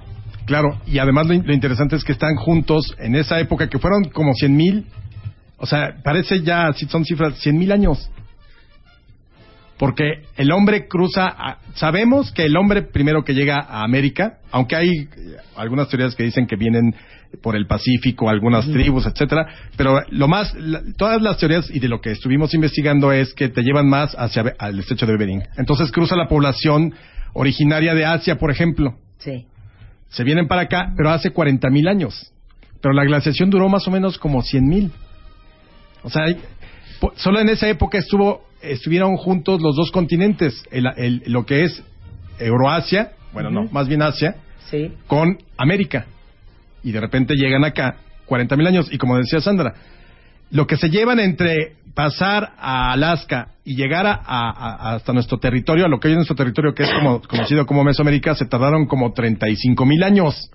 [0.49, 3.77] Claro, y además lo, in- lo interesante es que están juntos en esa época que
[3.77, 4.85] fueron como 100 mil,
[5.57, 8.09] o sea, parece ya, si son cifras, 100 mil años.
[9.77, 14.75] Porque el hombre cruza, a- sabemos que el hombre primero que llega a América, aunque
[14.75, 15.07] hay eh,
[15.55, 16.93] algunas teorías que dicen que vienen
[17.43, 19.45] por el Pacífico, algunas tribus, etcétera,
[19.77, 23.49] pero lo más, la- todas las teorías y de lo que estuvimos investigando es que
[23.49, 25.43] te llevan más hacia al estrecho de Bering.
[25.57, 26.93] Entonces cruza la población
[27.33, 29.45] originaria de Asia, por ejemplo Sí.
[30.09, 32.31] Se vienen para acá, pero hace 40 mil años.
[32.81, 34.91] Pero la glaciación duró más o menos como 100 mil.
[36.03, 36.25] O sea,
[37.15, 41.83] solo en esa época estuvo, estuvieron juntos los dos continentes, el- el- lo que es
[42.39, 44.35] Euroasia, bueno, no, más bien Asia,
[44.69, 44.93] Sí.
[45.07, 46.05] con América.
[46.83, 48.87] Y de repente llegan acá 40 mil años.
[48.91, 49.73] Y como decía Sandra,
[50.51, 55.37] lo que se llevan entre pasar a Alaska y llegar a, a- a- hasta nuestro
[55.39, 58.45] territorio, a lo que hoy es nuestro territorio, que es como, conocido como Mesoamérica, se
[58.45, 60.49] tardaron como 35 mil años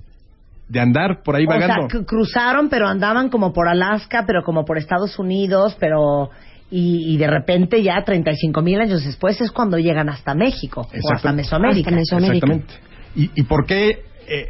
[0.68, 1.88] de andar por ahí O sea, vagando.
[1.88, 6.30] cru- cruzaron, pero andaban como por Alaska, pero como por Estados Unidos, pero...
[6.70, 11.12] Y, y de repente ya 35 mil años después es cuando llegan hasta México o
[11.14, 11.30] hasta.
[11.32, 11.90] Mesoamérica.
[11.90, 12.74] Exactamente.
[13.14, 14.02] ¿Y, y por qué?
[14.26, 14.48] eh,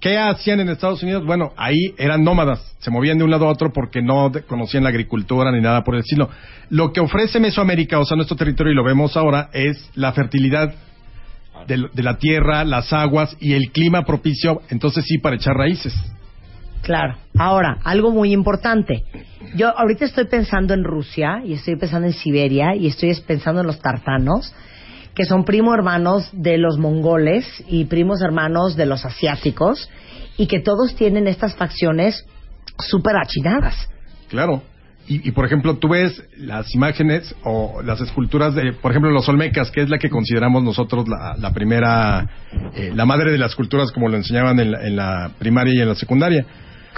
[0.00, 1.26] ¿Qué hacían en Estados Unidos?
[1.26, 4.90] Bueno, ahí eran nómadas, se movían de un lado a otro porque no conocían la
[4.90, 6.30] agricultura ni nada por el estilo.
[6.70, 10.72] Lo que ofrece Mesoamérica, o sea, nuestro territorio, y lo vemos ahora, es la fertilidad
[11.66, 15.92] de la tierra, las aguas y el clima propicio, entonces sí, para echar raíces.
[16.82, 17.16] Claro.
[17.36, 19.04] Ahora, algo muy importante.
[19.56, 23.66] Yo ahorita estoy pensando en Rusia y estoy pensando en Siberia y estoy pensando en
[23.66, 24.54] los tartanos,
[25.18, 29.90] que son primo hermanos de los mongoles y primos hermanos de los asiáticos
[30.36, 32.24] y que todos tienen estas facciones
[32.78, 33.88] súper achinadas.
[34.28, 34.62] Claro.
[35.08, 39.70] Y, por ejemplo, tú ves las imágenes o las esculturas de, por ejemplo, los Olmecas,
[39.70, 42.28] que es la que consideramos nosotros la, la primera,
[42.74, 45.80] eh, la madre de las culturas, como lo enseñaban en la, en la primaria y
[45.80, 46.46] en la secundaria.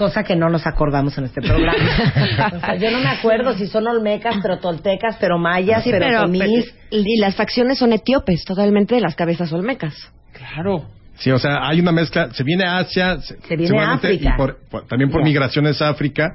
[0.00, 1.74] Cosa que no nos acordamos en este programa.
[2.56, 6.24] O sea, yo no me acuerdo si son olmecas, pero toltecas, pero mayas, Sí, pero,
[6.32, 6.46] pero,
[6.90, 9.94] y las facciones son etíopes, totalmente de las cabezas olmecas.
[10.32, 10.86] Claro.
[11.18, 12.32] Sí, o sea, hay una mezcla.
[12.32, 14.30] Se viene Asia, se, viene África.
[14.34, 16.28] y por- por- también por migraciones a África,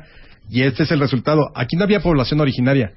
[0.47, 1.49] y este es el resultado.
[1.55, 2.91] Aquí no había población originaria,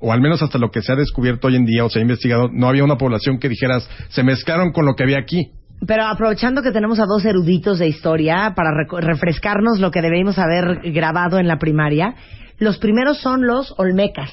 [0.00, 2.02] o al menos hasta lo que se ha descubierto hoy en día o se ha
[2.02, 5.50] investigado, no había una población que dijeras, se mezclaron con lo que había aquí.
[5.86, 10.38] Pero aprovechando que tenemos a dos eruditos de historia para reco- refrescarnos lo que debemos
[10.38, 12.14] haber grabado en la primaria,
[12.58, 14.30] los primeros son los olmecas.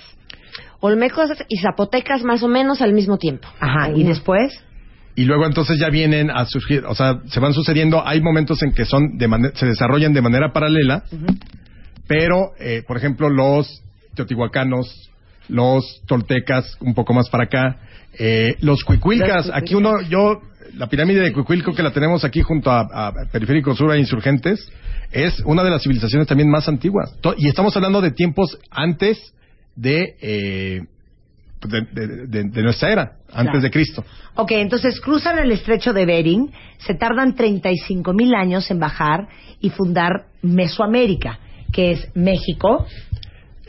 [0.82, 3.48] Olmecos y zapotecas más o menos al mismo tiempo.
[3.60, 4.62] Ajá, ¿y después?
[5.16, 8.74] Y luego entonces ya vienen a surgir, o sea, se van sucediendo, hay momentos en
[8.74, 11.04] que son de mane- se desarrollan de manera paralela,
[12.08, 13.82] pero, eh, por ejemplo, los
[14.16, 15.10] teotihuacanos,
[15.50, 17.78] los toltecas, un poco más para acá,
[18.20, 20.42] eh, los cuicuilcas, aquí uno, yo,
[20.76, 24.68] la pirámide de Cuicuilco que la tenemos aquí junto a, a Periférico Sur a Insurgentes,
[25.12, 27.16] es una de las civilizaciones también más antiguas.
[27.38, 29.34] Y estamos hablando de tiempos antes
[29.76, 30.82] de, eh,
[31.66, 33.62] de, de- de- de nuestra era, antes Claro.
[33.62, 34.04] de Cristo.
[34.36, 39.28] Ok, entonces cruzan el estrecho de Bering, se tardan 35 mil años en bajar
[39.62, 41.40] y fundar Mesoamérica,
[41.72, 42.86] que es México,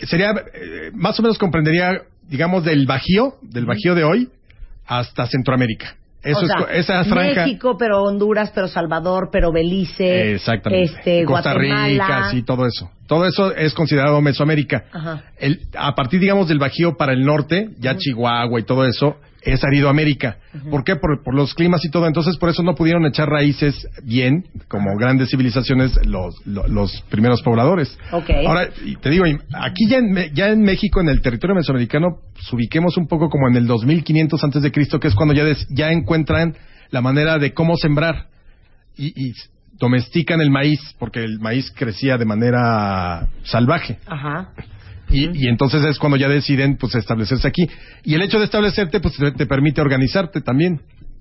[0.06, 4.28] sería eh, más o menos comprendería digamos del bajío del bajío de hoy
[4.86, 5.94] hasta Centroamérica.
[6.20, 10.92] Eso O sea, es esa franja México, pero Honduras, pero Salvador, pero Belice, exactamente.
[10.96, 11.86] este, Costa Guatemala.
[11.88, 12.90] Rica sí todo eso.
[13.06, 14.84] Todo eso es considerado Mesoamérica.
[14.92, 15.22] Ajá.
[15.38, 19.62] El- a partir digamos del bajío para el norte ya Chihuahua y todo eso es
[19.64, 20.38] Aridoamérica.
[20.70, 20.96] ¿Por qué?
[20.96, 22.06] Por, por los climas y todo.
[22.06, 27.42] Entonces, por eso no pudieron echar raíces bien, como grandes civilizaciones, los, lo- los primeros
[27.42, 27.96] pobladores.
[28.12, 28.30] Ok.
[28.46, 28.68] Ahora,
[29.00, 29.24] te digo,
[29.60, 33.48] aquí ya en, ya en México, en el territorio mesoamericano, pues, ubiquemos un poco como
[33.48, 36.56] en el 2500 antes de Cristo, que es cuando ya, des- ya encuentran
[36.90, 38.26] la manera de cómo sembrar
[38.96, 39.32] y, y
[39.78, 43.98] domestican el maíz, porque el maíz crecía de manera salvaje.
[44.06, 44.50] Ajá.
[45.10, 47.68] Y, y entonces es cuando ya deciden pues establecerse aquí.
[48.04, 50.80] Y el hecho de establecerte pues te, te permite organizarte también.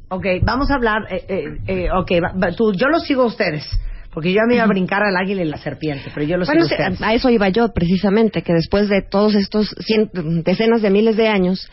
[0.09, 1.01] Ok, vamos a hablar.
[1.09, 3.65] Eh, eh, eh, ok, va- tú, yo los sigo a ustedes.
[4.13, 6.65] Porque yo me iba a brincar al águila y la serpiente, pero yo los Bueno,
[6.65, 10.09] sigo a a eso iba yo precisamente, que después de todos estos cien-
[10.43, 11.69] decenas de miles de años,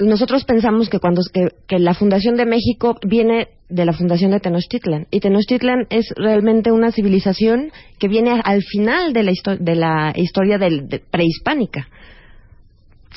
[0.00, 4.40] nosotros pensamos que cuando que, que la fundación de México viene de la fundación de
[4.40, 9.74] Tenochtitlan y Tenochtitlan es realmente una civilización que viene al final de la, histo- de
[9.76, 11.88] la historia del- de- prehispánica.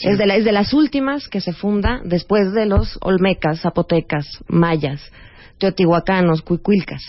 [0.02, 4.26] Es, de la- es de las últimas que se funda después de los olmecas, zapotecas,
[4.48, 5.02] mayas,
[5.60, 7.02] teotihuacanos, cuicuilcas.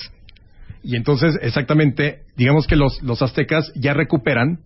[0.83, 4.59] Y entonces exactamente, digamos que los, los aztecas ya recuperan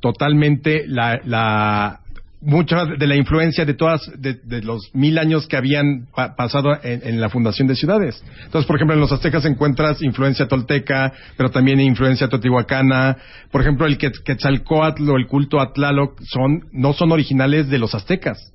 [0.00, 2.00] totalmente la, la
[2.44, 6.78] mucha de la influencia de todas de, de los mil años que habían pa- pasado
[6.82, 8.22] en, en la fundación de ciudades.
[8.44, 13.16] Entonces, por ejemplo, en los aztecas encuentras influencia tolteca, pero también influencia teotihuacana.
[13.50, 17.78] Por ejemplo, el Quetz- Quetzalcóatl o el culto a Tlaloc son no son originales de
[17.78, 18.52] los aztecas.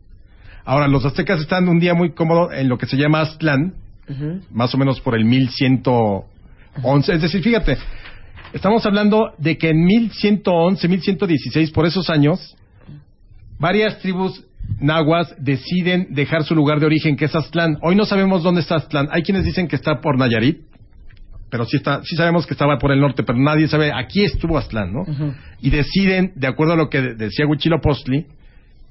[0.65, 3.73] Ahora, los aztecas están un día muy cómodo en lo que se llama Aztlán,
[4.52, 7.13] más o menos por el 1111.
[7.13, 7.78] Es decir, fíjate,
[8.54, 12.56] estamos hablando de que en 1111, 1116, por esos años,
[13.60, 14.43] varias tribus
[14.80, 17.78] nahuas deciden dejar su lugar de origen, que es Aztlán.
[17.82, 19.08] Hoy no sabemos dónde está Aztlán.
[19.12, 20.62] Hay quienes dicen que está por Nayarit,
[21.50, 23.91] pero sí, está, sí sabemos que estaba por el norte, pero nadie sabe.
[23.93, 25.04] Aquí estuvo Aztlán, ¿no?
[25.62, 28.28] Y deciden, de acuerdo a lo que decía Huitzilopochtli,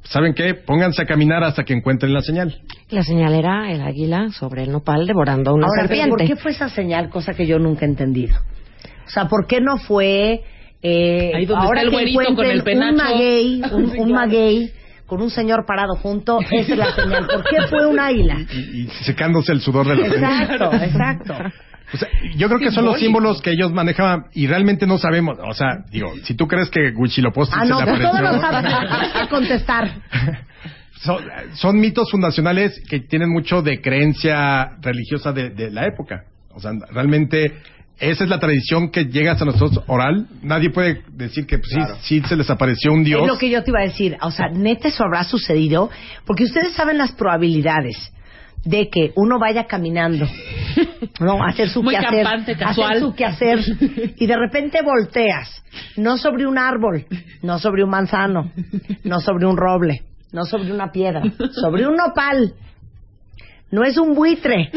[0.03, 0.55] ¿saben qué?
[0.55, 2.61] Pónganse a caminar hasta que encuentren la señal.
[2.91, 6.11] La señal era el águila sobre el nopal devorando a una Ahora, serpiente.
[6.11, 7.09] ¿por qué fue esa señal?
[7.11, 8.37] Cosa que yo nunca he entendido.
[9.07, 10.43] O sea, ¿por qué no fue...
[10.83, 12.91] Eh, Ahí donde ahora está el que güerito con el penacho.
[12.93, 14.73] un maguey, un, Sí, un maguey
[15.07, 17.27] con un señor parado junto, esa es la señal.
[17.27, 18.37] ¿Por qué fue un águila?
[18.53, 20.07] Y, y secándose el sudor de la.
[20.07, 21.35] Exacto, exacto.
[21.93, 25.39] O sea, yo creo que son los símbolos que ellos manejaban y realmente no sabemos.
[25.43, 28.21] O sea, digo, si tú crees que Huitzilopochtli Ah, se no, le pues apareció...
[28.21, 29.13] todo lo sabes.
[29.23, 29.91] Que contestar.
[31.01, 36.25] son, son mitos fundacionales que tienen mucho de creencia religiosa de, de la época.
[36.55, 37.55] O sea, realmente
[38.01, 40.29] esa es la tradición que llega hasta nosotros oral.
[40.43, 43.23] Nadie puede decir que pues, sí, sí se les apareció un dios.
[43.23, 44.17] Es lo que yo te iba a decir.
[44.23, 45.91] O sea, neta, eso habrá sucedido.
[46.25, 48.13] Porque ustedes saben las probabilidades
[48.65, 50.27] de que uno vaya caminando,
[51.21, 51.43] ¿no?
[51.45, 52.23] Hacer su Muy quehacer.
[52.23, 53.61] campante, hacer su quehacer.
[54.17, 55.63] Y de repente volteas.
[55.97, 57.05] No sobre un árbol,
[57.43, 58.53] no sobre un manzano,
[59.05, 62.55] no sobre un roble, no sobre una piedra, sobre un nopal.
[63.71, 64.71] No es un buitre,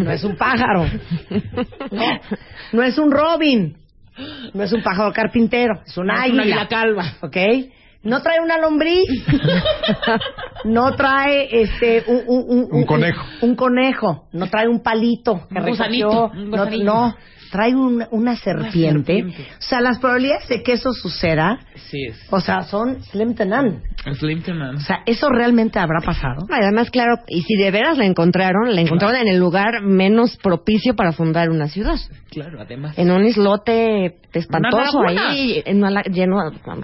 [0.00, 0.86] no es un pájaro,
[1.90, 2.20] no,
[2.72, 3.76] no es un robin,
[4.54, 6.44] no es un pájaro carpintero, es un No es águila.
[6.56, 7.04] una calva.
[7.20, 7.36] ¿Ok?
[8.02, 9.06] No trae una lombriz,
[10.64, 13.24] no trae este un, un, Un conejo.
[13.42, 16.32] un conejo, no trae un palito que Un no, gusanito.
[16.84, 17.16] no,
[17.50, 19.14] trae un- una, serpiente.
[19.14, 19.46] serpiente.
[19.58, 21.58] O sea, las probabilidades de que eso suceda,
[21.90, 22.20] Sí, es.
[22.30, 23.80] o sea, son slim to none.
[24.18, 24.76] Slim to none.
[24.76, 26.46] O sea, ¿eso realmente habrá pasado?
[26.50, 30.94] Además, claro, y si de veras la encontraron, la encontraron en el lugar menos propicio
[30.94, 31.96] para fundar una ciudad.
[32.30, 32.98] Claro, además.
[32.98, 36.36] En un islote espantoso ahí, en una lleno,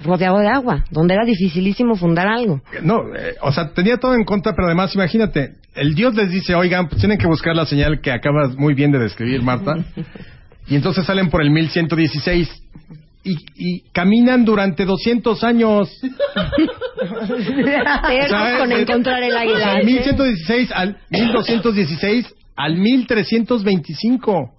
[0.03, 2.61] rodeado de agua, donde era dificilísimo fundar algo.
[2.81, 6.55] No, eh, o sea, tenía todo en contra, pero además, imagínate, el Dios les dice,
[6.55, 9.75] oigan, pues tienen que buscar la señal que acabas muy bien de describir, Marta.
[10.67, 12.49] Y entonces salen por el 1116
[13.23, 15.89] y, y caminan durante 200 años.
[17.63, 19.73] Sea, con encontrar el o sea, águila.
[19.75, 24.53] del 1116 al 1216 al 1325.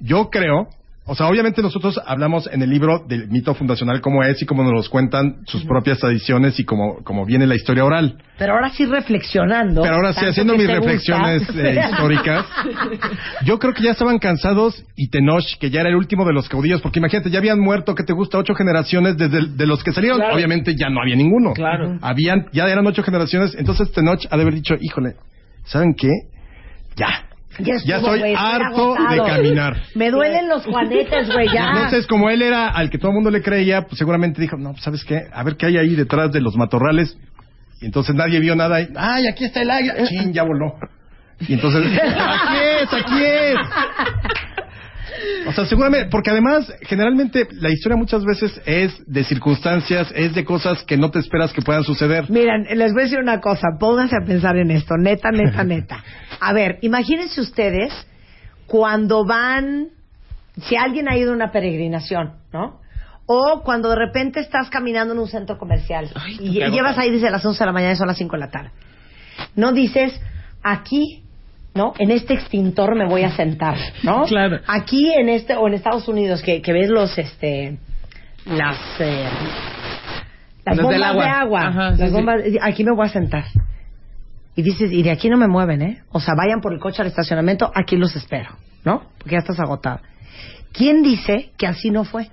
[0.00, 0.68] Yo creo,
[1.04, 4.62] o sea, obviamente nosotros hablamos en el libro del mito fundacional cómo es y cómo
[4.62, 8.18] nos los cuentan sus propias tradiciones y cómo, cómo viene la historia oral.
[8.38, 9.82] Pero ahora sí reflexionando.
[9.82, 12.46] Pero ahora sí, haciendo mis reflexiones eh, históricas,
[13.44, 16.48] yo creo que ya estaban cansados y Tenoch, que ya era el último de los
[16.48, 18.38] caudillos, porque imagínate, ya habían muerto, que te gusta?
[18.38, 20.18] Ocho generaciones desde el- de los que salieron.
[20.18, 20.34] Claro.
[20.36, 21.52] Obviamente ya no había ninguno.
[21.54, 21.98] Claro.
[22.00, 23.54] Habían, ya eran ocho generaciones.
[23.58, 25.14] Entonces Tenoch ha de haber dicho, híjole,
[25.64, 26.08] ¿saben qué?
[26.96, 27.26] Ya.
[27.58, 29.82] Ya, estoy harto de caminar.
[29.94, 31.70] Me duelen los juanetes, güey, ya.
[31.74, 34.72] Entonces, como él era al que todo el mundo le creía, pues seguramente dijo, no,
[34.72, 35.20] pues, ¿sabes qué?
[35.32, 37.16] A ver qué hay ahí detrás de los matorrales.
[37.80, 38.80] Y entonces nadie vio nada.
[38.80, 39.94] Y, ¡Ay, aquí está el águila!
[40.06, 40.74] ¡Chin, ya voló!
[41.40, 43.56] Y entonces, ¡aquí es, aquí es!
[45.46, 50.44] O sea, seguramente, porque además, generalmente, la historia muchas veces es de circunstancias, es de
[50.44, 52.30] cosas que no te esperas que puedan suceder.
[52.30, 56.04] Miren, les voy a decir una cosa, pónganse a pensar en esto, neta, neta, neta.
[56.40, 57.92] A ver, imagínense ustedes
[58.66, 59.88] cuando van,
[60.62, 62.80] si alguien ha ido a una peregrinación, ¿no?
[63.26, 67.30] O cuando de repente estás caminando en un centro comercial Ay, y, llevas ahí desde
[67.30, 68.70] las 11 de la mañana y son las 5 de la tarde.
[69.54, 70.20] No dices,
[70.62, 71.21] aquí,
[71.74, 71.94] ¿no?
[71.98, 74.24] En este extintor me voy a sentar, ¿no?
[74.24, 74.60] Claro.
[74.66, 77.78] Aquí en este, o en Estados Unidos, que, que ves los, este,
[78.46, 79.26] las, eh,
[80.64, 81.24] las bombas agua.
[81.24, 81.60] de agua.
[81.66, 82.12] Ajá, las sí, sí.
[82.12, 83.44] bombas, aquí me voy a sentar.
[84.54, 86.02] Y dices, y de aquí no me mueven, ¿eh?
[86.10, 88.50] O sea, vayan por el coche al estacionamiento, aquí los espero,
[88.84, 89.04] ¿no?
[89.18, 90.00] Porque ya estás agotado.
[90.72, 92.28] ¿Quién dice que así no fue?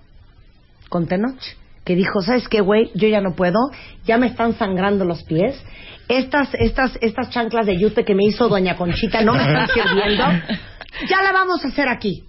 [0.90, 1.40] Con Tenoch.
[1.86, 2.92] Que dijo, ¿sabes qué, güey?
[2.94, 3.58] Yo ya no puedo,
[4.06, 5.62] ya me están sangrando los pies.
[6.10, 10.24] Estas, estas, estas chanclas de yute que me hizo Doña Conchita no me están sirviendo.
[11.08, 12.24] Ya la vamos a hacer aquí.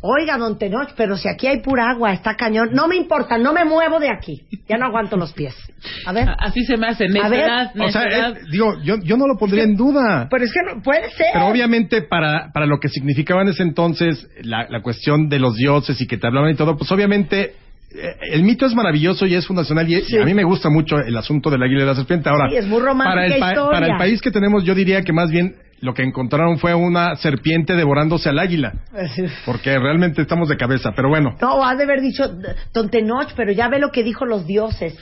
[0.00, 2.68] Oiga, don Tenoch, pero si aquí hay pura agua, está cañón.
[2.72, 4.42] No me importa, no me muevo de aquí.
[4.68, 5.56] Ya no aguanto los pies.
[6.06, 6.28] A ver.
[6.38, 7.06] Así se me hace.
[7.20, 7.50] A ver,
[7.80, 10.28] O sea, es- digo, yo, yo no lo pondría en duda.
[10.30, 11.26] Pero es que no, puede ser.
[11.32, 15.56] Pero obviamente para, para lo que significaba en ese entonces la, la cuestión de los
[15.56, 17.54] dioses y que te hablaban y todo, pues obviamente
[17.90, 21.50] el mito es maravilloso y es fundacional y, a mí me gusta mucho el asunto
[21.50, 22.28] del águila y la serpiente.
[22.28, 25.30] Ahora, Sí, es muy para, el para el país que tenemos yo diría que más
[25.30, 28.74] bien lo que encontraron fue una serpiente devorándose al águila,
[29.46, 31.36] porque realmente estamos de cabeza, pero bueno.
[31.40, 32.24] No, ha de haber dicho
[32.72, 34.96] Don Tenoch, pero ya ve lo que dijo los dioses.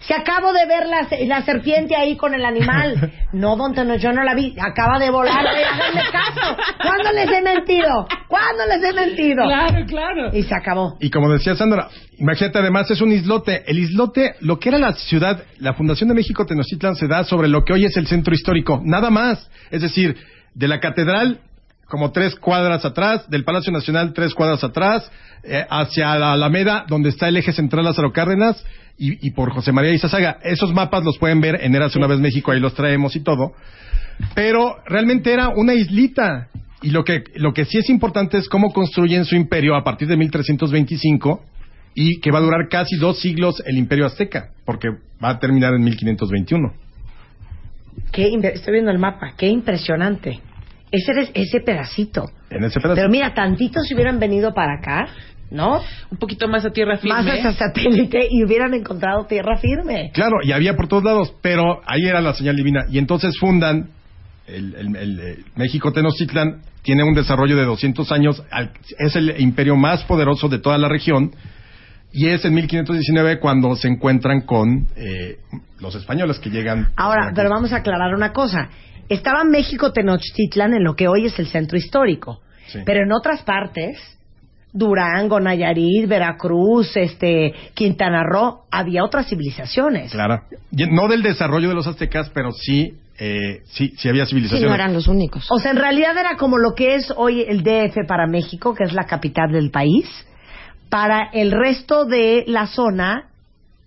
[0.00, 3.12] Se acabo de ver la, la serpiente ahí con el animal.
[3.32, 4.56] No, Don Tenoch, yo no la vi.
[4.58, 5.44] Acaba de volar.
[5.44, 6.56] Oye, háganme caso.
[6.80, 8.06] ¿Cuándo les he mentido?
[8.28, 9.44] ¿Cuándo les he mentido?
[9.44, 10.30] Claro, claro.
[10.32, 10.96] Y se acabó.
[11.00, 13.64] Y como decía Sandra, imagínate además es un islote.
[13.66, 17.48] El islote, lo que era la ciudad, la Fundación de México Tenochtitlan se da sobre
[17.48, 19.50] lo que hoy es el centro histórico, nada más.
[19.70, 20.16] Es decir,
[20.54, 21.40] de la catedral
[21.88, 25.10] como tres cuadras atrás, del Palacio Nacional tres cuadras atrás,
[25.42, 28.64] eh, hacia la Alameda, donde está el eje central Lázaro Cárdenas,
[28.98, 30.38] y, por José María Izazaga.
[30.42, 33.52] Esos mapas los pueden ver en Érase una vez México, ahí los traemos y todo.
[34.34, 36.48] Pero realmente era una islita.
[36.82, 40.08] Y lo que, lo que sí es importante es cómo construyen su imperio a partir
[40.08, 41.44] de 1325
[41.94, 44.88] y que va a durar casi dos siglos el imperio azteca, porque
[45.22, 46.72] va a terminar en 1521.
[48.12, 49.32] Qué Estoy viendo el mapa.
[49.36, 50.40] Qué impresionante.
[50.96, 52.24] Ese, eres- ese pedacito.
[52.50, 52.96] En ese pedazo.
[52.96, 55.08] Pero mira, tantitos si hubieran venido para acá,
[55.50, 55.80] ¿no?
[56.10, 57.16] Un poquito más a tierra firme.
[57.22, 60.10] Más hacia satélite y hubieran encontrado tierra firme.
[60.14, 62.84] Claro, y había por todos lados, pero ahí era la señal divina.
[62.90, 63.90] Y entonces fundan
[64.46, 69.40] el, el- el, eh, México Tenochtitlan, tiene un desarrollo de 200 años, al- es el
[69.40, 71.32] imperio más poderoso de toda la región,
[72.12, 75.38] y es en 1519 cuando se encuentran con eh,
[75.80, 76.88] los españoles que llegan.
[76.96, 78.68] Ahora, pero vamos a aclarar una cosa.
[79.08, 82.40] Estaba México Tenochtitlan en lo que hoy es el centro histórico.
[82.68, 82.80] Sí.
[82.84, 83.98] Pero en otras partes,
[84.72, 90.12] Durango, Nayarit, Veracruz, este, Quintana Roo, había otras civilizaciones.
[90.12, 90.42] Claro.
[90.70, 94.68] No del desarrollo de los aztecas, pero sí, eh, sí, sí había Sí, civilizaciones.
[94.68, 95.46] no eran los únicos.
[95.50, 98.84] O sea, en realidad era como lo que es hoy el DF para México, que
[98.84, 100.06] es la capital del país.
[100.90, 103.28] Para el resto de la zona,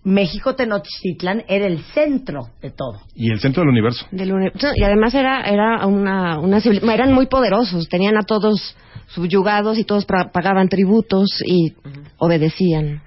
[0.03, 3.01] México Tenochtitlan era el centro de todo.
[3.15, 4.05] Y el centro del universo.
[4.11, 8.75] Del uni- y además era era una, una civil- eran muy poderosos, tenían a todos
[9.07, 11.73] subyugados y todos pagaban tributos y
[12.17, 13.01] obedecían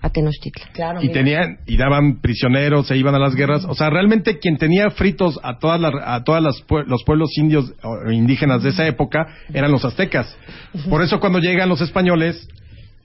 [0.00, 0.68] a Tenochtitlan.
[0.72, 3.64] Claro, y tenían y daban prisioneros se iban a las guerras.
[3.64, 7.30] O sea realmente quien tenía fritos a todas las a todas las pue- los pueblos
[7.36, 10.34] indios o indígenas de esa época eran los aztecas.
[10.88, 12.48] Por eso cuando llegan los españoles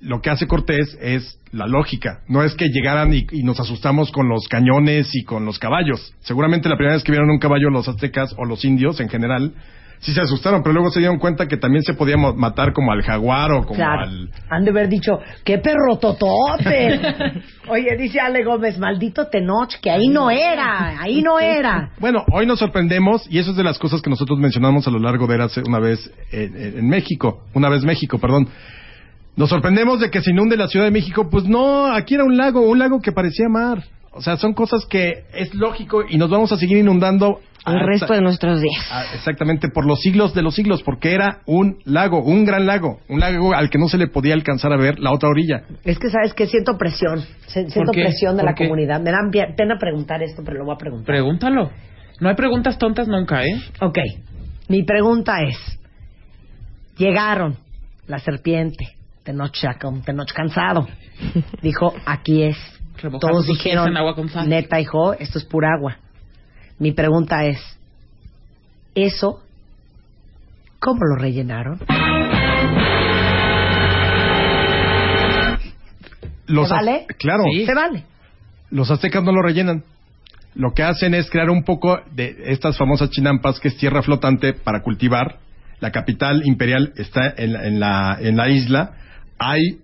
[0.04, 4.12] lo que hace Cortés es la lógica no es que llegaran y, y nos asustamos
[4.12, 7.70] con los cañones y con los caballos seguramente la primera vez que vieron un caballo
[7.70, 9.54] los aztecas o los indios en general
[10.00, 13.02] sí se asustaron pero luego se dieron cuenta que también se podía matar como al
[13.04, 14.02] jaguar o como Claro.
[14.02, 17.00] al Han de haber dicho, ¡qué perro totote!
[17.70, 21.92] Oye, dice Ale Gómez, maldito Tenoch, que ahí no era, ahí no era.
[22.00, 25.00] Bueno, hoy nos sorprendemos y eso es de las cosas que nosotros mencionamos a lo
[25.00, 28.50] largo de una vez en- en México, una vez México, perdón.
[29.36, 32.38] Nos sorprendemos de que se inunde la Ciudad de México, pues no, aquí era un
[32.38, 33.84] lago, un lago que parecía mar.
[34.12, 37.86] O sea, son cosas que es lógico y nos vamos a seguir inundando El hasta-
[37.88, 38.86] resto de nuestros días.
[38.92, 43.00] Ah, exactamente, por los siglos de los siglos, porque era un lago, un gran lago,
[43.10, 45.64] un lago al que no se le podía alcanzar a ver la otra orilla.
[45.84, 48.66] Es que, ¿sabes que Siento presión, siento presión de ¿Por la qué?
[48.66, 49.02] comunidad.
[49.02, 51.08] Me dan pena preguntar esto, pero lo voy a preguntar.
[51.08, 51.72] Pregúntalo.
[52.20, 53.60] No hay preguntas tontas nunca, ¿eh?
[53.82, 53.98] Ok,
[54.70, 55.58] mi pregunta es,
[56.98, 57.58] llegaron
[58.06, 58.86] la serpiente,
[59.24, 59.54] Tenoch,
[60.06, 60.88] Tenoch cansado,
[61.62, 62.58] dijo, aquí es.
[63.20, 64.48] Todos dijeron, en agua con sal.
[64.48, 65.98] neta, hijo, esto es pura agua.
[66.80, 67.60] Mi pregunta es,
[68.96, 69.44] ¿eso
[70.80, 71.80] cómo lo rellenaron?
[76.46, 77.08] Los ¿Se vale?
[77.18, 77.44] Claro.
[77.66, 78.04] ¿Se vale?
[78.70, 79.84] Los aztecas no lo rellenan.
[80.56, 84.54] Lo que hacen es crear un poco de estas famosas chinampas, que es tierra flotante
[84.54, 85.40] para cultivar.
[85.80, 88.94] La capital imperial está en la, en la, en la isla.
[89.46, 89.80] Hay,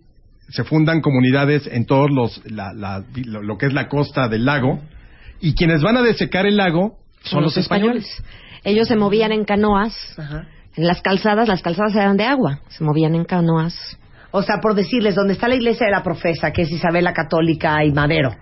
[0.50, 4.46] se fundan comunidades en todos los, la, la- lo, lo que es la costa del
[4.46, 4.80] lago.
[5.42, 8.06] Y quienes van a desecar el lago son, los españoles.
[8.64, 9.96] Ellos se movían en canoas.
[10.76, 12.60] En las calzadas, las calzadas eran de agua.
[12.70, 13.76] Se movían en canoas.
[14.32, 17.14] O sea, por decirles, donde está la iglesia de la profesa, que es Isabel la
[17.14, 18.36] Católica y Madero,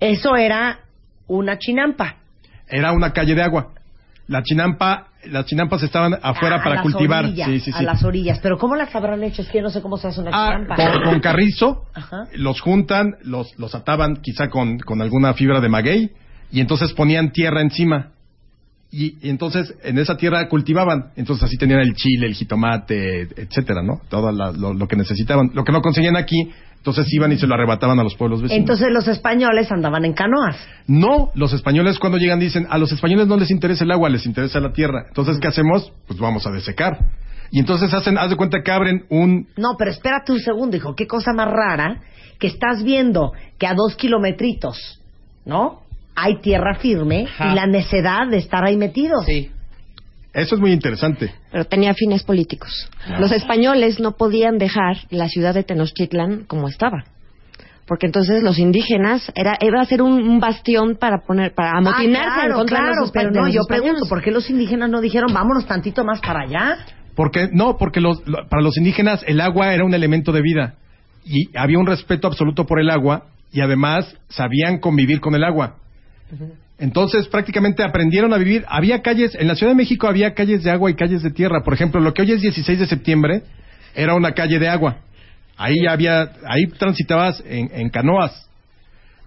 [0.00, 0.80] eso era
[1.26, 2.16] una chinampa.
[2.68, 3.72] Era una calle de agua.
[4.28, 7.24] La chinampa, las chinampas estaban afuera A para cultivar.
[7.24, 8.38] orillas, Sí, sí, A las orillas.
[8.40, 9.42] Pero ¿cómo las habrán hecho?
[9.42, 10.76] Es que yo no sé cómo se hace una Ah, chinampa.
[10.76, 12.24] con, con carrizo, Ajá.
[12.34, 16.10] los juntan, los, los ataban quizá con, con alguna fibra de maguey
[16.52, 18.10] y entonces ponían tierra encima.
[18.90, 21.06] Y, y entonces en esa tierra cultivaban.
[21.16, 24.00] Entonces así tenían el chile, el jitomate, etcétera, ¿no?
[24.08, 25.50] Todo la- lo, lo que necesitaban.
[25.52, 26.36] Lo que no conseguían aquí,
[26.84, 28.60] entonces iban y se lo arrebataban a los pueblos vecinos.
[28.60, 30.58] Entonces los españoles andaban en canoas.
[30.86, 34.26] No, los españoles cuando llegan dicen, a los españoles no les interesa el agua, les
[34.26, 35.06] interesa la tierra.
[35.08, 35.90] Entonces, ¿qué hacemos?
[36.06, 36.98] Pues vamos a desecar.
[37.50, 39.48] Y entonces hacen, haz de cuenta que abren un...
[39.56, 40.94] No, pero espérate un segundo, hijo.
[40.94, 42.02] Qué cosa más rara
[42.38, 45.00] que estás viendo que a dos kilometritos,
[45.46, 45.80] ¿no?
[46.14, 47.50] Hay tierra firme Ajá.
[47.50, 49.24] y la necedad de estar ahí metidos.
[49.24, 49.50] Sí.
[50.34, 51.32] Eso es muy interesante.
[51.52, 52.90] Pero tenía fines políticos.
[53.20, 57.04] Los españoles no podían dejar la ciudad de Tenochtitlan como estaba.
[57.86, 62.30] Porque entonces los indígenas era iba a ser un, un bastión para poner para amotinarse
[62.30, 65.32] Ah, claro, contra claro, los pero no, yo pregunto, ¿por qué los indígenas no dijeron
[65.32, 66.78] vámonos tantito más para allá?
[67.14, 70.74] Porque no, porque los, lo- para los indígenas el agua era un elemento de vida
[71.26, 75.76] y había un respeto absoluto por el agua y además sabían convivir con el agua.
[76.78, 78.64] Entonces prácticamente aprendieron a vivir.
[78.68, 81.62] Había calles, en la Ciudad de México había calles de agua y calles de tierra.
[81.62, 83.42] Por ejemplo, lo que hoy es 16 de septiembre
[83.94, 84.96] era una calle de agua.
[85.56, 88.48] Ahí había, ahí transitabas en, en canoas,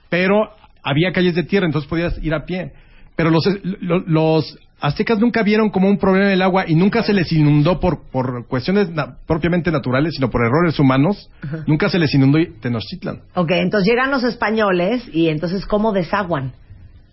[0.10, 0.50] pero
[0.84, 2.72] había calles de tierra, entonces podías ir a pie.
[3.16, 7.14] Pero los, lo- los aztecas nunca vieron como un problema el agua y nunca se
[7.14, 11.30] les inundó por, por cuestiones na- propiamente naturales, sino por errores humanos.
[11.66, 13.22] Nunca se les inundó Tenochtitlan.
[13.36, 16.52] Ok, entonces llegan los españoles y entonces ¿cómo desaguan?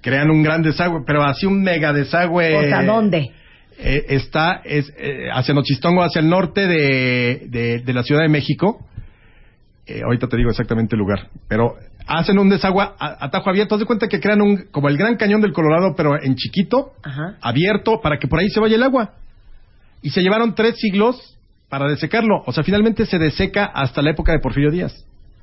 [0.04, 2.54] Crean un gran desagüe, pero así un mega desagüe.
[2.58, 3.30] O sea, ¿dónde?
[3.78, 8.28] Eh, está es, eh, hacia Nochistongo, hacia el norte de, de, de la Ciudad de
[8.28, 8.86] México.
[9.86, 11.28] Eh, ahorita te digo exactamente el lugar.
[11.48, 11.76] Pero
[12.06, 13.76] hacen un desagüe a, a tajo abierto.
[13.76, 16.92] Haz de cuenta que crean un, como el Gran Cañón del Colorado, pero en chiquito,
[17.02, 17.36] Ajá.
[17.40, 19.14] abierto, para que por ahí se vaya el agua.
[20.02, 21.16] Y se llevaron tres siglos
[21.70, 22.42] para desecarlo.
[22.44, 24.92] O sea, finalmente se deseca hasta la época de Porfirio Díaz.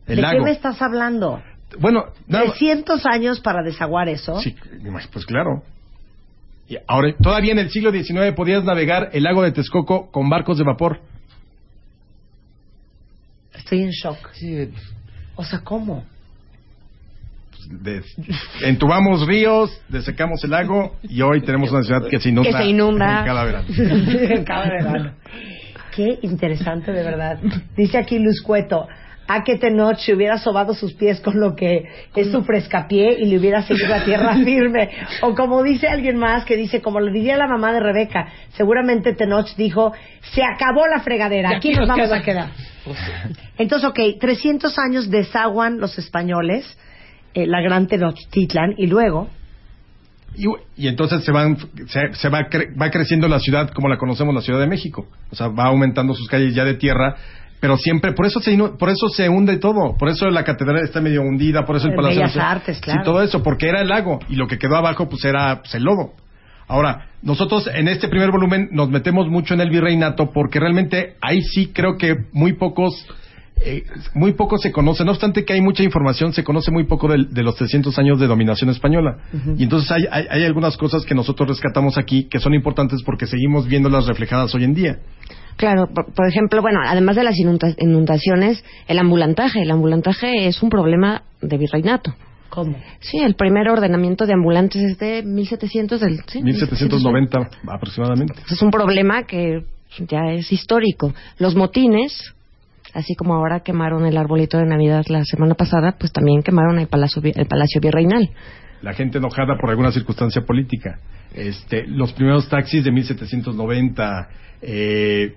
[0.06, 0.38] El ¿De lago.
[0.38, 1.42] qué me estás hablando?
[1.80, 4.40] Bueno, nada- 300 años para desaguar eso.
[4.42, 4.56] Sí,
[5.12, 5.64] pues claro.
[6.68, 10.58] Y ahora, todavía en el siglo XIX podías navegar el lago de Texcoco con barcos
[10.58, 11.00] de vapor.
[13.54, 14.18] Estoy en shock.
[15.36, 16.06] O sea, ¿cómo?
[17.70, 18.02] De-
[18.64, 22.70] entubamos ríos, desecamos el lago y hoy tenemos una ciudad que se inunda, Que se
[22.70, 23.24] inunda.
[23.24, 23.68] cada verano.
[24.46, 25.14] Cada verano.
[25.96, 27.40] Qué interesante, de verdad.
[27.76, 28.88] Dice aquí Luz Cueto.
[29.28, 31.84] A que Tenoch se hubiera sobado sus pies con lo que
[32.16, 34.90] es su frescapié y le hubiera seguido la tierra firme.
[35.22, 39.14] O como dice alguien más que dice, como le diría la mamá de Rebeca, seguramente
[39.14, 39.94] Tenoch dijo,
[40.34, 42.18] se acabó la fregadera, aquí, nos vamos queda".
[42.18, 42.50] a quedar.
[43.58, 46.78] Entonces, ok, 300 años desaguan los españoles,
[47.34, 49.30] eh, la gran Tenochtitlan, y luego...
[50.34, 50.46] Y,
[50.78, 51.58] y entonces se van
[51.88, 55.06] se, se va cre- va creciendo la ciudad como la conocemos la Ciudad de México
[55.30, 57.18] o sea va aumentando sus calles ya de tierra
[57.62, 61.00] pero siempre por eso se por eso se hunde todo por eso la catedral está
[61.00, 63.04] medio hundida por eso el palacio Bellas Artes, sí, claro.
[63.06, 65.84] todo eso porque era el lago y lo que quedó abajo pues era pues, el
[65.84, 66.12] lodo
[66.68, 71.42] ahora nosotros en este primer volumen nos metemos mucho en el virreinato porque realmente ahí
[71.42, 73.06] sí creo que muy pocos
[73.64, 73.84] eh,
[74.16, 77.32] muy poco se conoce, no obstante que hay mucha información, se conoce muy poco del-
[77.32, 79.18] de, los 300 años de dominación española.
[79.56, 83.28] Y entonces hay, hay, hay algunas cosas que nosotros rescatamos aquí que son importantes porque
[83.28, 84.98] seguimos viéndolas reflejadas hoy en día.
[85.58, 89.62] Claro, por, por ejemplo, bueno, además de las inunda- inundaciones, el ambulantaje.
[89.62, 92.14] El ambulantaje es un problema de virreinato.
[92.50, 92.76] ¿Cómo?
[93.00, 96.20] Sí, el primer ordenamiento de ambulantes es de 1700 del...
[96.28, 98.34] sí, 1790 aproximadamente.
[98.52, 99.64] Es un problema que
[100.10, 101.14] ya es histórico.
[101.38, 102.34] Los motines,
[102.94, 106.88] así como ahora quemaron el arbolito de Navidad la semana pasada, pues también quemaron el
[106.88, 108.30] palacio, vi- el palacio virreinal.
[108.82, 111.00] La gente enojada por alguna circunstancia política.
[111.34, 114.28] Este, los primeros taxis de 1790,
[114.62, 115.34] eh,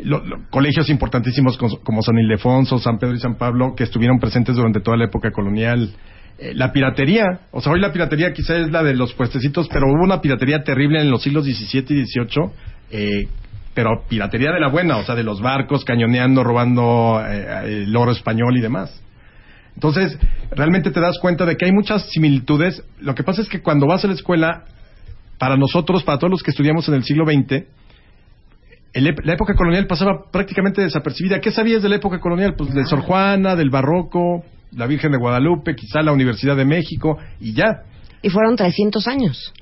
[0.00, 4.80] lo- colegios importantísimos como, San Ildefonso, San Pedro y San Pablo, que estuvieron presentes durante
[4.80, 5.90] toda la época colonial.
[6.38, 9.86] Eh, la piratería, o sea, hoy la piratería quizá es la de los puestecitos, pero
[9.86, 12.50] hubo una piratería terrible en los siglos XVII y XVIII,
[12.90, 13.28] eh,
[13.74, 18.12] pero piratería de la buena, o sea, de los barcos cañoneando, robando eh, el oro
[18.12, 19.00] español y demás.
[19.74, 20.18] Entonces,
[20.50, 22.82] realmente te das cuenta de que hay muchas similitudes.
[23.00, 24.64] Lo que pasa es que cuando vas a la escuela,
[25.38, 27.64] para nosotros, para todos los que estudiamos en el siglo XX,
[28.92, 31.40] el la época colonial pasaba prácticamente desapercibida.
[31.40, 32.54] ¿Qué sabías de la época colonial?
[32.56, 37.18] Pues de Sor Juana, del Barroco, la Virgen de Guadalupe, quizá la Universidad de México,
[37.40, 37.82] y ya.
[38.22, 39.52] Y fueron 300 años.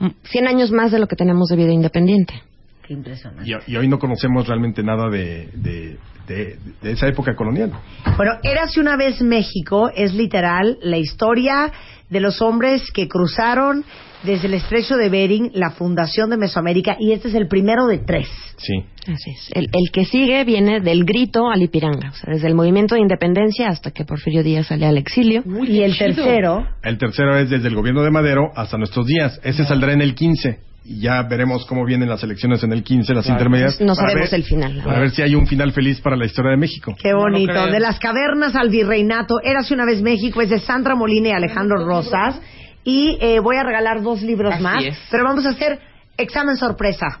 [0.00, 2.42] Mm, 100 años más de lo que tenemos de vida independiente.
[2.86, 3.48] Qué impresionante.
[3.48, 5.98] Y, y hoy no conocemos realmente nada de, de-
[6.28, 7.72] de- de esa época colonial.
[8.16, 11.72] Bueno, Érase una vez México es literal la historia
[12.10, 13.84] de los hombres que cruzaron
[14.22, 17.98] desde el estrecho de Bering la fundación de Mesoamérica y este es el primero de
[17.98, 18.28] tres.
[18.56, 18.74] Sí.
[19.12, 19.50] Así es.
[19.52, 23.00] El, el que sigue viene del grito al Ipiranga, o sea, desde el movimiento de
[23.00, 25.42] independencia hasta que Porfirio Díaz sale al exilio.
[25.66, 29.40] y el tercero, El tercero es desde el gobierno de Madero hasta nuestros días.
[29.42, 30.60] Ese saldrá en el 15.
[30.84, 33.38] Y ya veremos cómo vienen las elecciones en el 15, las Claro.
[33.38, 33.80] intermedias.
[33.80, 36.16] No para sabemos ver- el final, la Para ver si hay un final feliz para
[36.16, 36.96] la historia de México.
[37.00, 41.28] qué bonito, de las cavernas al virreinato, Érase una vez México es de Sandra Molina
[41.28, 42.40] y Alejandro Rosas
[42.84, 44.98] y eh, voy a regalar dos libros Así más, es.
[45.10, 45.78] pero vamos a hacer
[46.16, 47.20] examen sorpresa.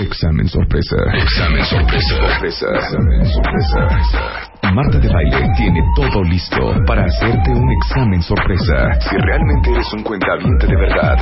[0.00, 0.96] Examen sorpresa.
[1.14, 2.16] Examen sorpresa.
[2.16, 2.66] sorpresa.
[2.74, 4.72] Examen sorpresa.
[4.74, 8.88] Marta de Baile tiene todo listo para hacerte un examen sorpresa.
[9.00, 11.16] Si realmente eres un cuentaviente de verdad,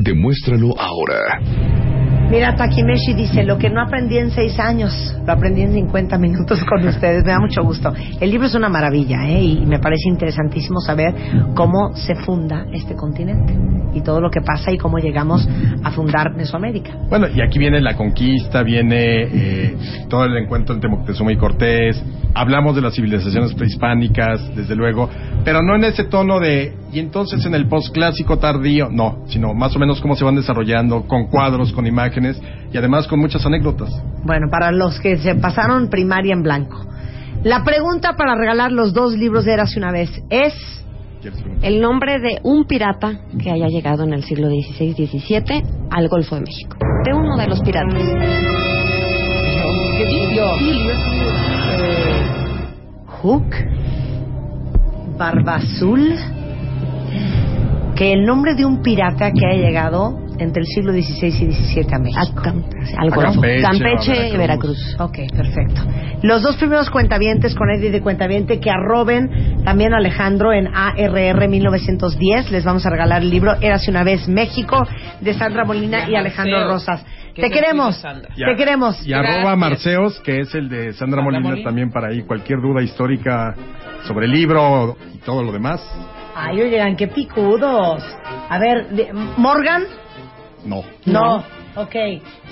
[0.00, 1.40] demuéstralo ahora.
[2.32, 4.90] Mira, Takimeshi dice, lo que no aprendí en seis años,
[5.26, 7.22] lo aprendí en 50 minutos con ustedes.
[7.26, 7.92] Me da mucho gusto.
[8.18, 9.42] El libro es una maravilla, ¿eh?
[9.42, 11.14] Y me parece interesantísimo saber
[11.54, 13.54] cómo se funda este continente
[13.92, 15.46] y todo lo que pasa y cómo llegamos
[15.84, 16.92] a fundar Mesoamérica.
[17.10, 19.76] Bueno, y aquí viene la conquista, viene eh,
[20.08, 22.02] todo el encuentro entre Moctezuma y Cortés.
[22.32, 25.10] Hablamos de las civilizaciones prehispánicas, desde luego,
[25.44, 29.76] pero no en ese tono de, y entonces en el postclásico tardío, no, sino más
[29.76, 32.21] o menos cómo se van desarrollando, con cuadros, con imágenes
[32.72, 33.90] y además con muchas anécdotas.
[34.24, 36.86] Bueno, para los que se pasaron primaria en blanco.
[37.44, 40.54] La pregunta para regalar los dos libros de Érase una vez es...
[41.62, 46.40] El nombre de un pirata que haya llegado en el siglo XVI-XVII al Golfo de
[46.40, 46.76] México.
[47.04, 48.02] De uno de los piratas.
[49.98, 50.42] ¿Qué
[53.22, 53.54] Hook,
[55.16, 56.16] Barba Azul,
[57.94, 61.94] que el nombre de un pirata que ha llegado entre el siglo XVI y XVII
[61.94, 62.42] a México.
[62.98, 63.40] al Golfo.
[63.40, 64.96] Campeche, Campeche y o Veracruz.
[64.98, 65.82] Ok, perfecto.
[66.22, 71.48] Los dos primeros cuentavientes con Eddie de Cuentaviente que arroben también a Alejandro en ARR
[71.48, 72.50] 1910.
[72.50, 74.86] Les vamos a regalar el libro Érase una vez México
[75.20, 77.04] de Sandra Molina y Alejandro Rosas.
[77.34, 78.02] Te queremos.
[78.36, 78.46] Ya.
[78.46, 79.06] te queremos.
[79.06, 81.64] Y arroba Marceos, que es el de Sandra Sandra Molina, Molina.
[81.64, 83.54] también para ahí cualquier duda histórica
[84.06, 85.80] sobre el libro y todo lo demás.
[86.34, 88.02] Ay, oigan, qué picudos.
[88.48, 89.84] A ver, de- Morgan,
[90.64, 90.84] No.
[91.06, 91.44] no.
[91.76, 91.94] Ok.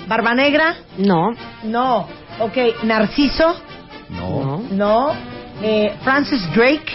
[0.07, 1.31] Barba Negra, No.
[1.63, 2.07] no.
[2.39, 2.57] Ok.
[2.83, 3.55] Narciso,
[4.09, 4.63] No.
[4.71, 5.13] no.
[5.61, 6.91] Eh, Francis Drake,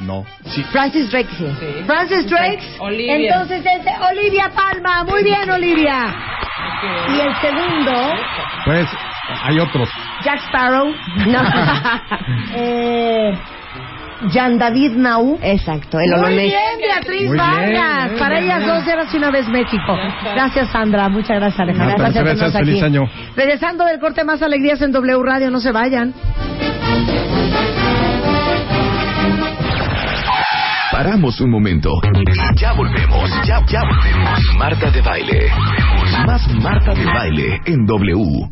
[0.00, 0.24] No.
[0.46, 0.62] Sí.
[0.64, 1.46] Francis Drake, sí.
[1.86, 2.60] Francis Drake.
[2.80, 3.32] Olivia.
[3.34, 5.04] Entonces es de Olivia Palma.
[5.04, 6.14] Muy bien, Olivia.
[7.14, 7.92] Y el segundo,
[8.64, 8.86] Pues
[9.44, 9.88] hay otros.
[10.24, 10.94] Jack Sparrow.
[11.26, 11.42] No.
[12.54, 13.38] eh,
[14.32, 15.38] Jan David Nau.
[15.42, 16.46] Exacto, el Muy olonés.
[16.46, 17.68] bien, Beatriz Muy Vargas.
[18.08, 18.68] bien, Para bien, ellas bien.
[18.70, 19.96] dos eras una vez México.
[20.34, 21.08] Gracias, Sandra.
[21.08, 21.96] Muchas gracias, Alejandra.
[21.96, 23.16] Gracias, por gracias, tenernos feliz aquí.
[23.18, 23.32] año.
[23.36, 25.50] Regresando del corte, más alegrías en W Radio.
[25.50, 26.12] No se vayan.
[30.92, 31.90] Paramos un momento.
[32.56, 34.40] Ya volvemos, ya, ya volvemos.
[34.58, 35.48] Marta de baile.
[36.26, 38.50] Más Marta de baile en W.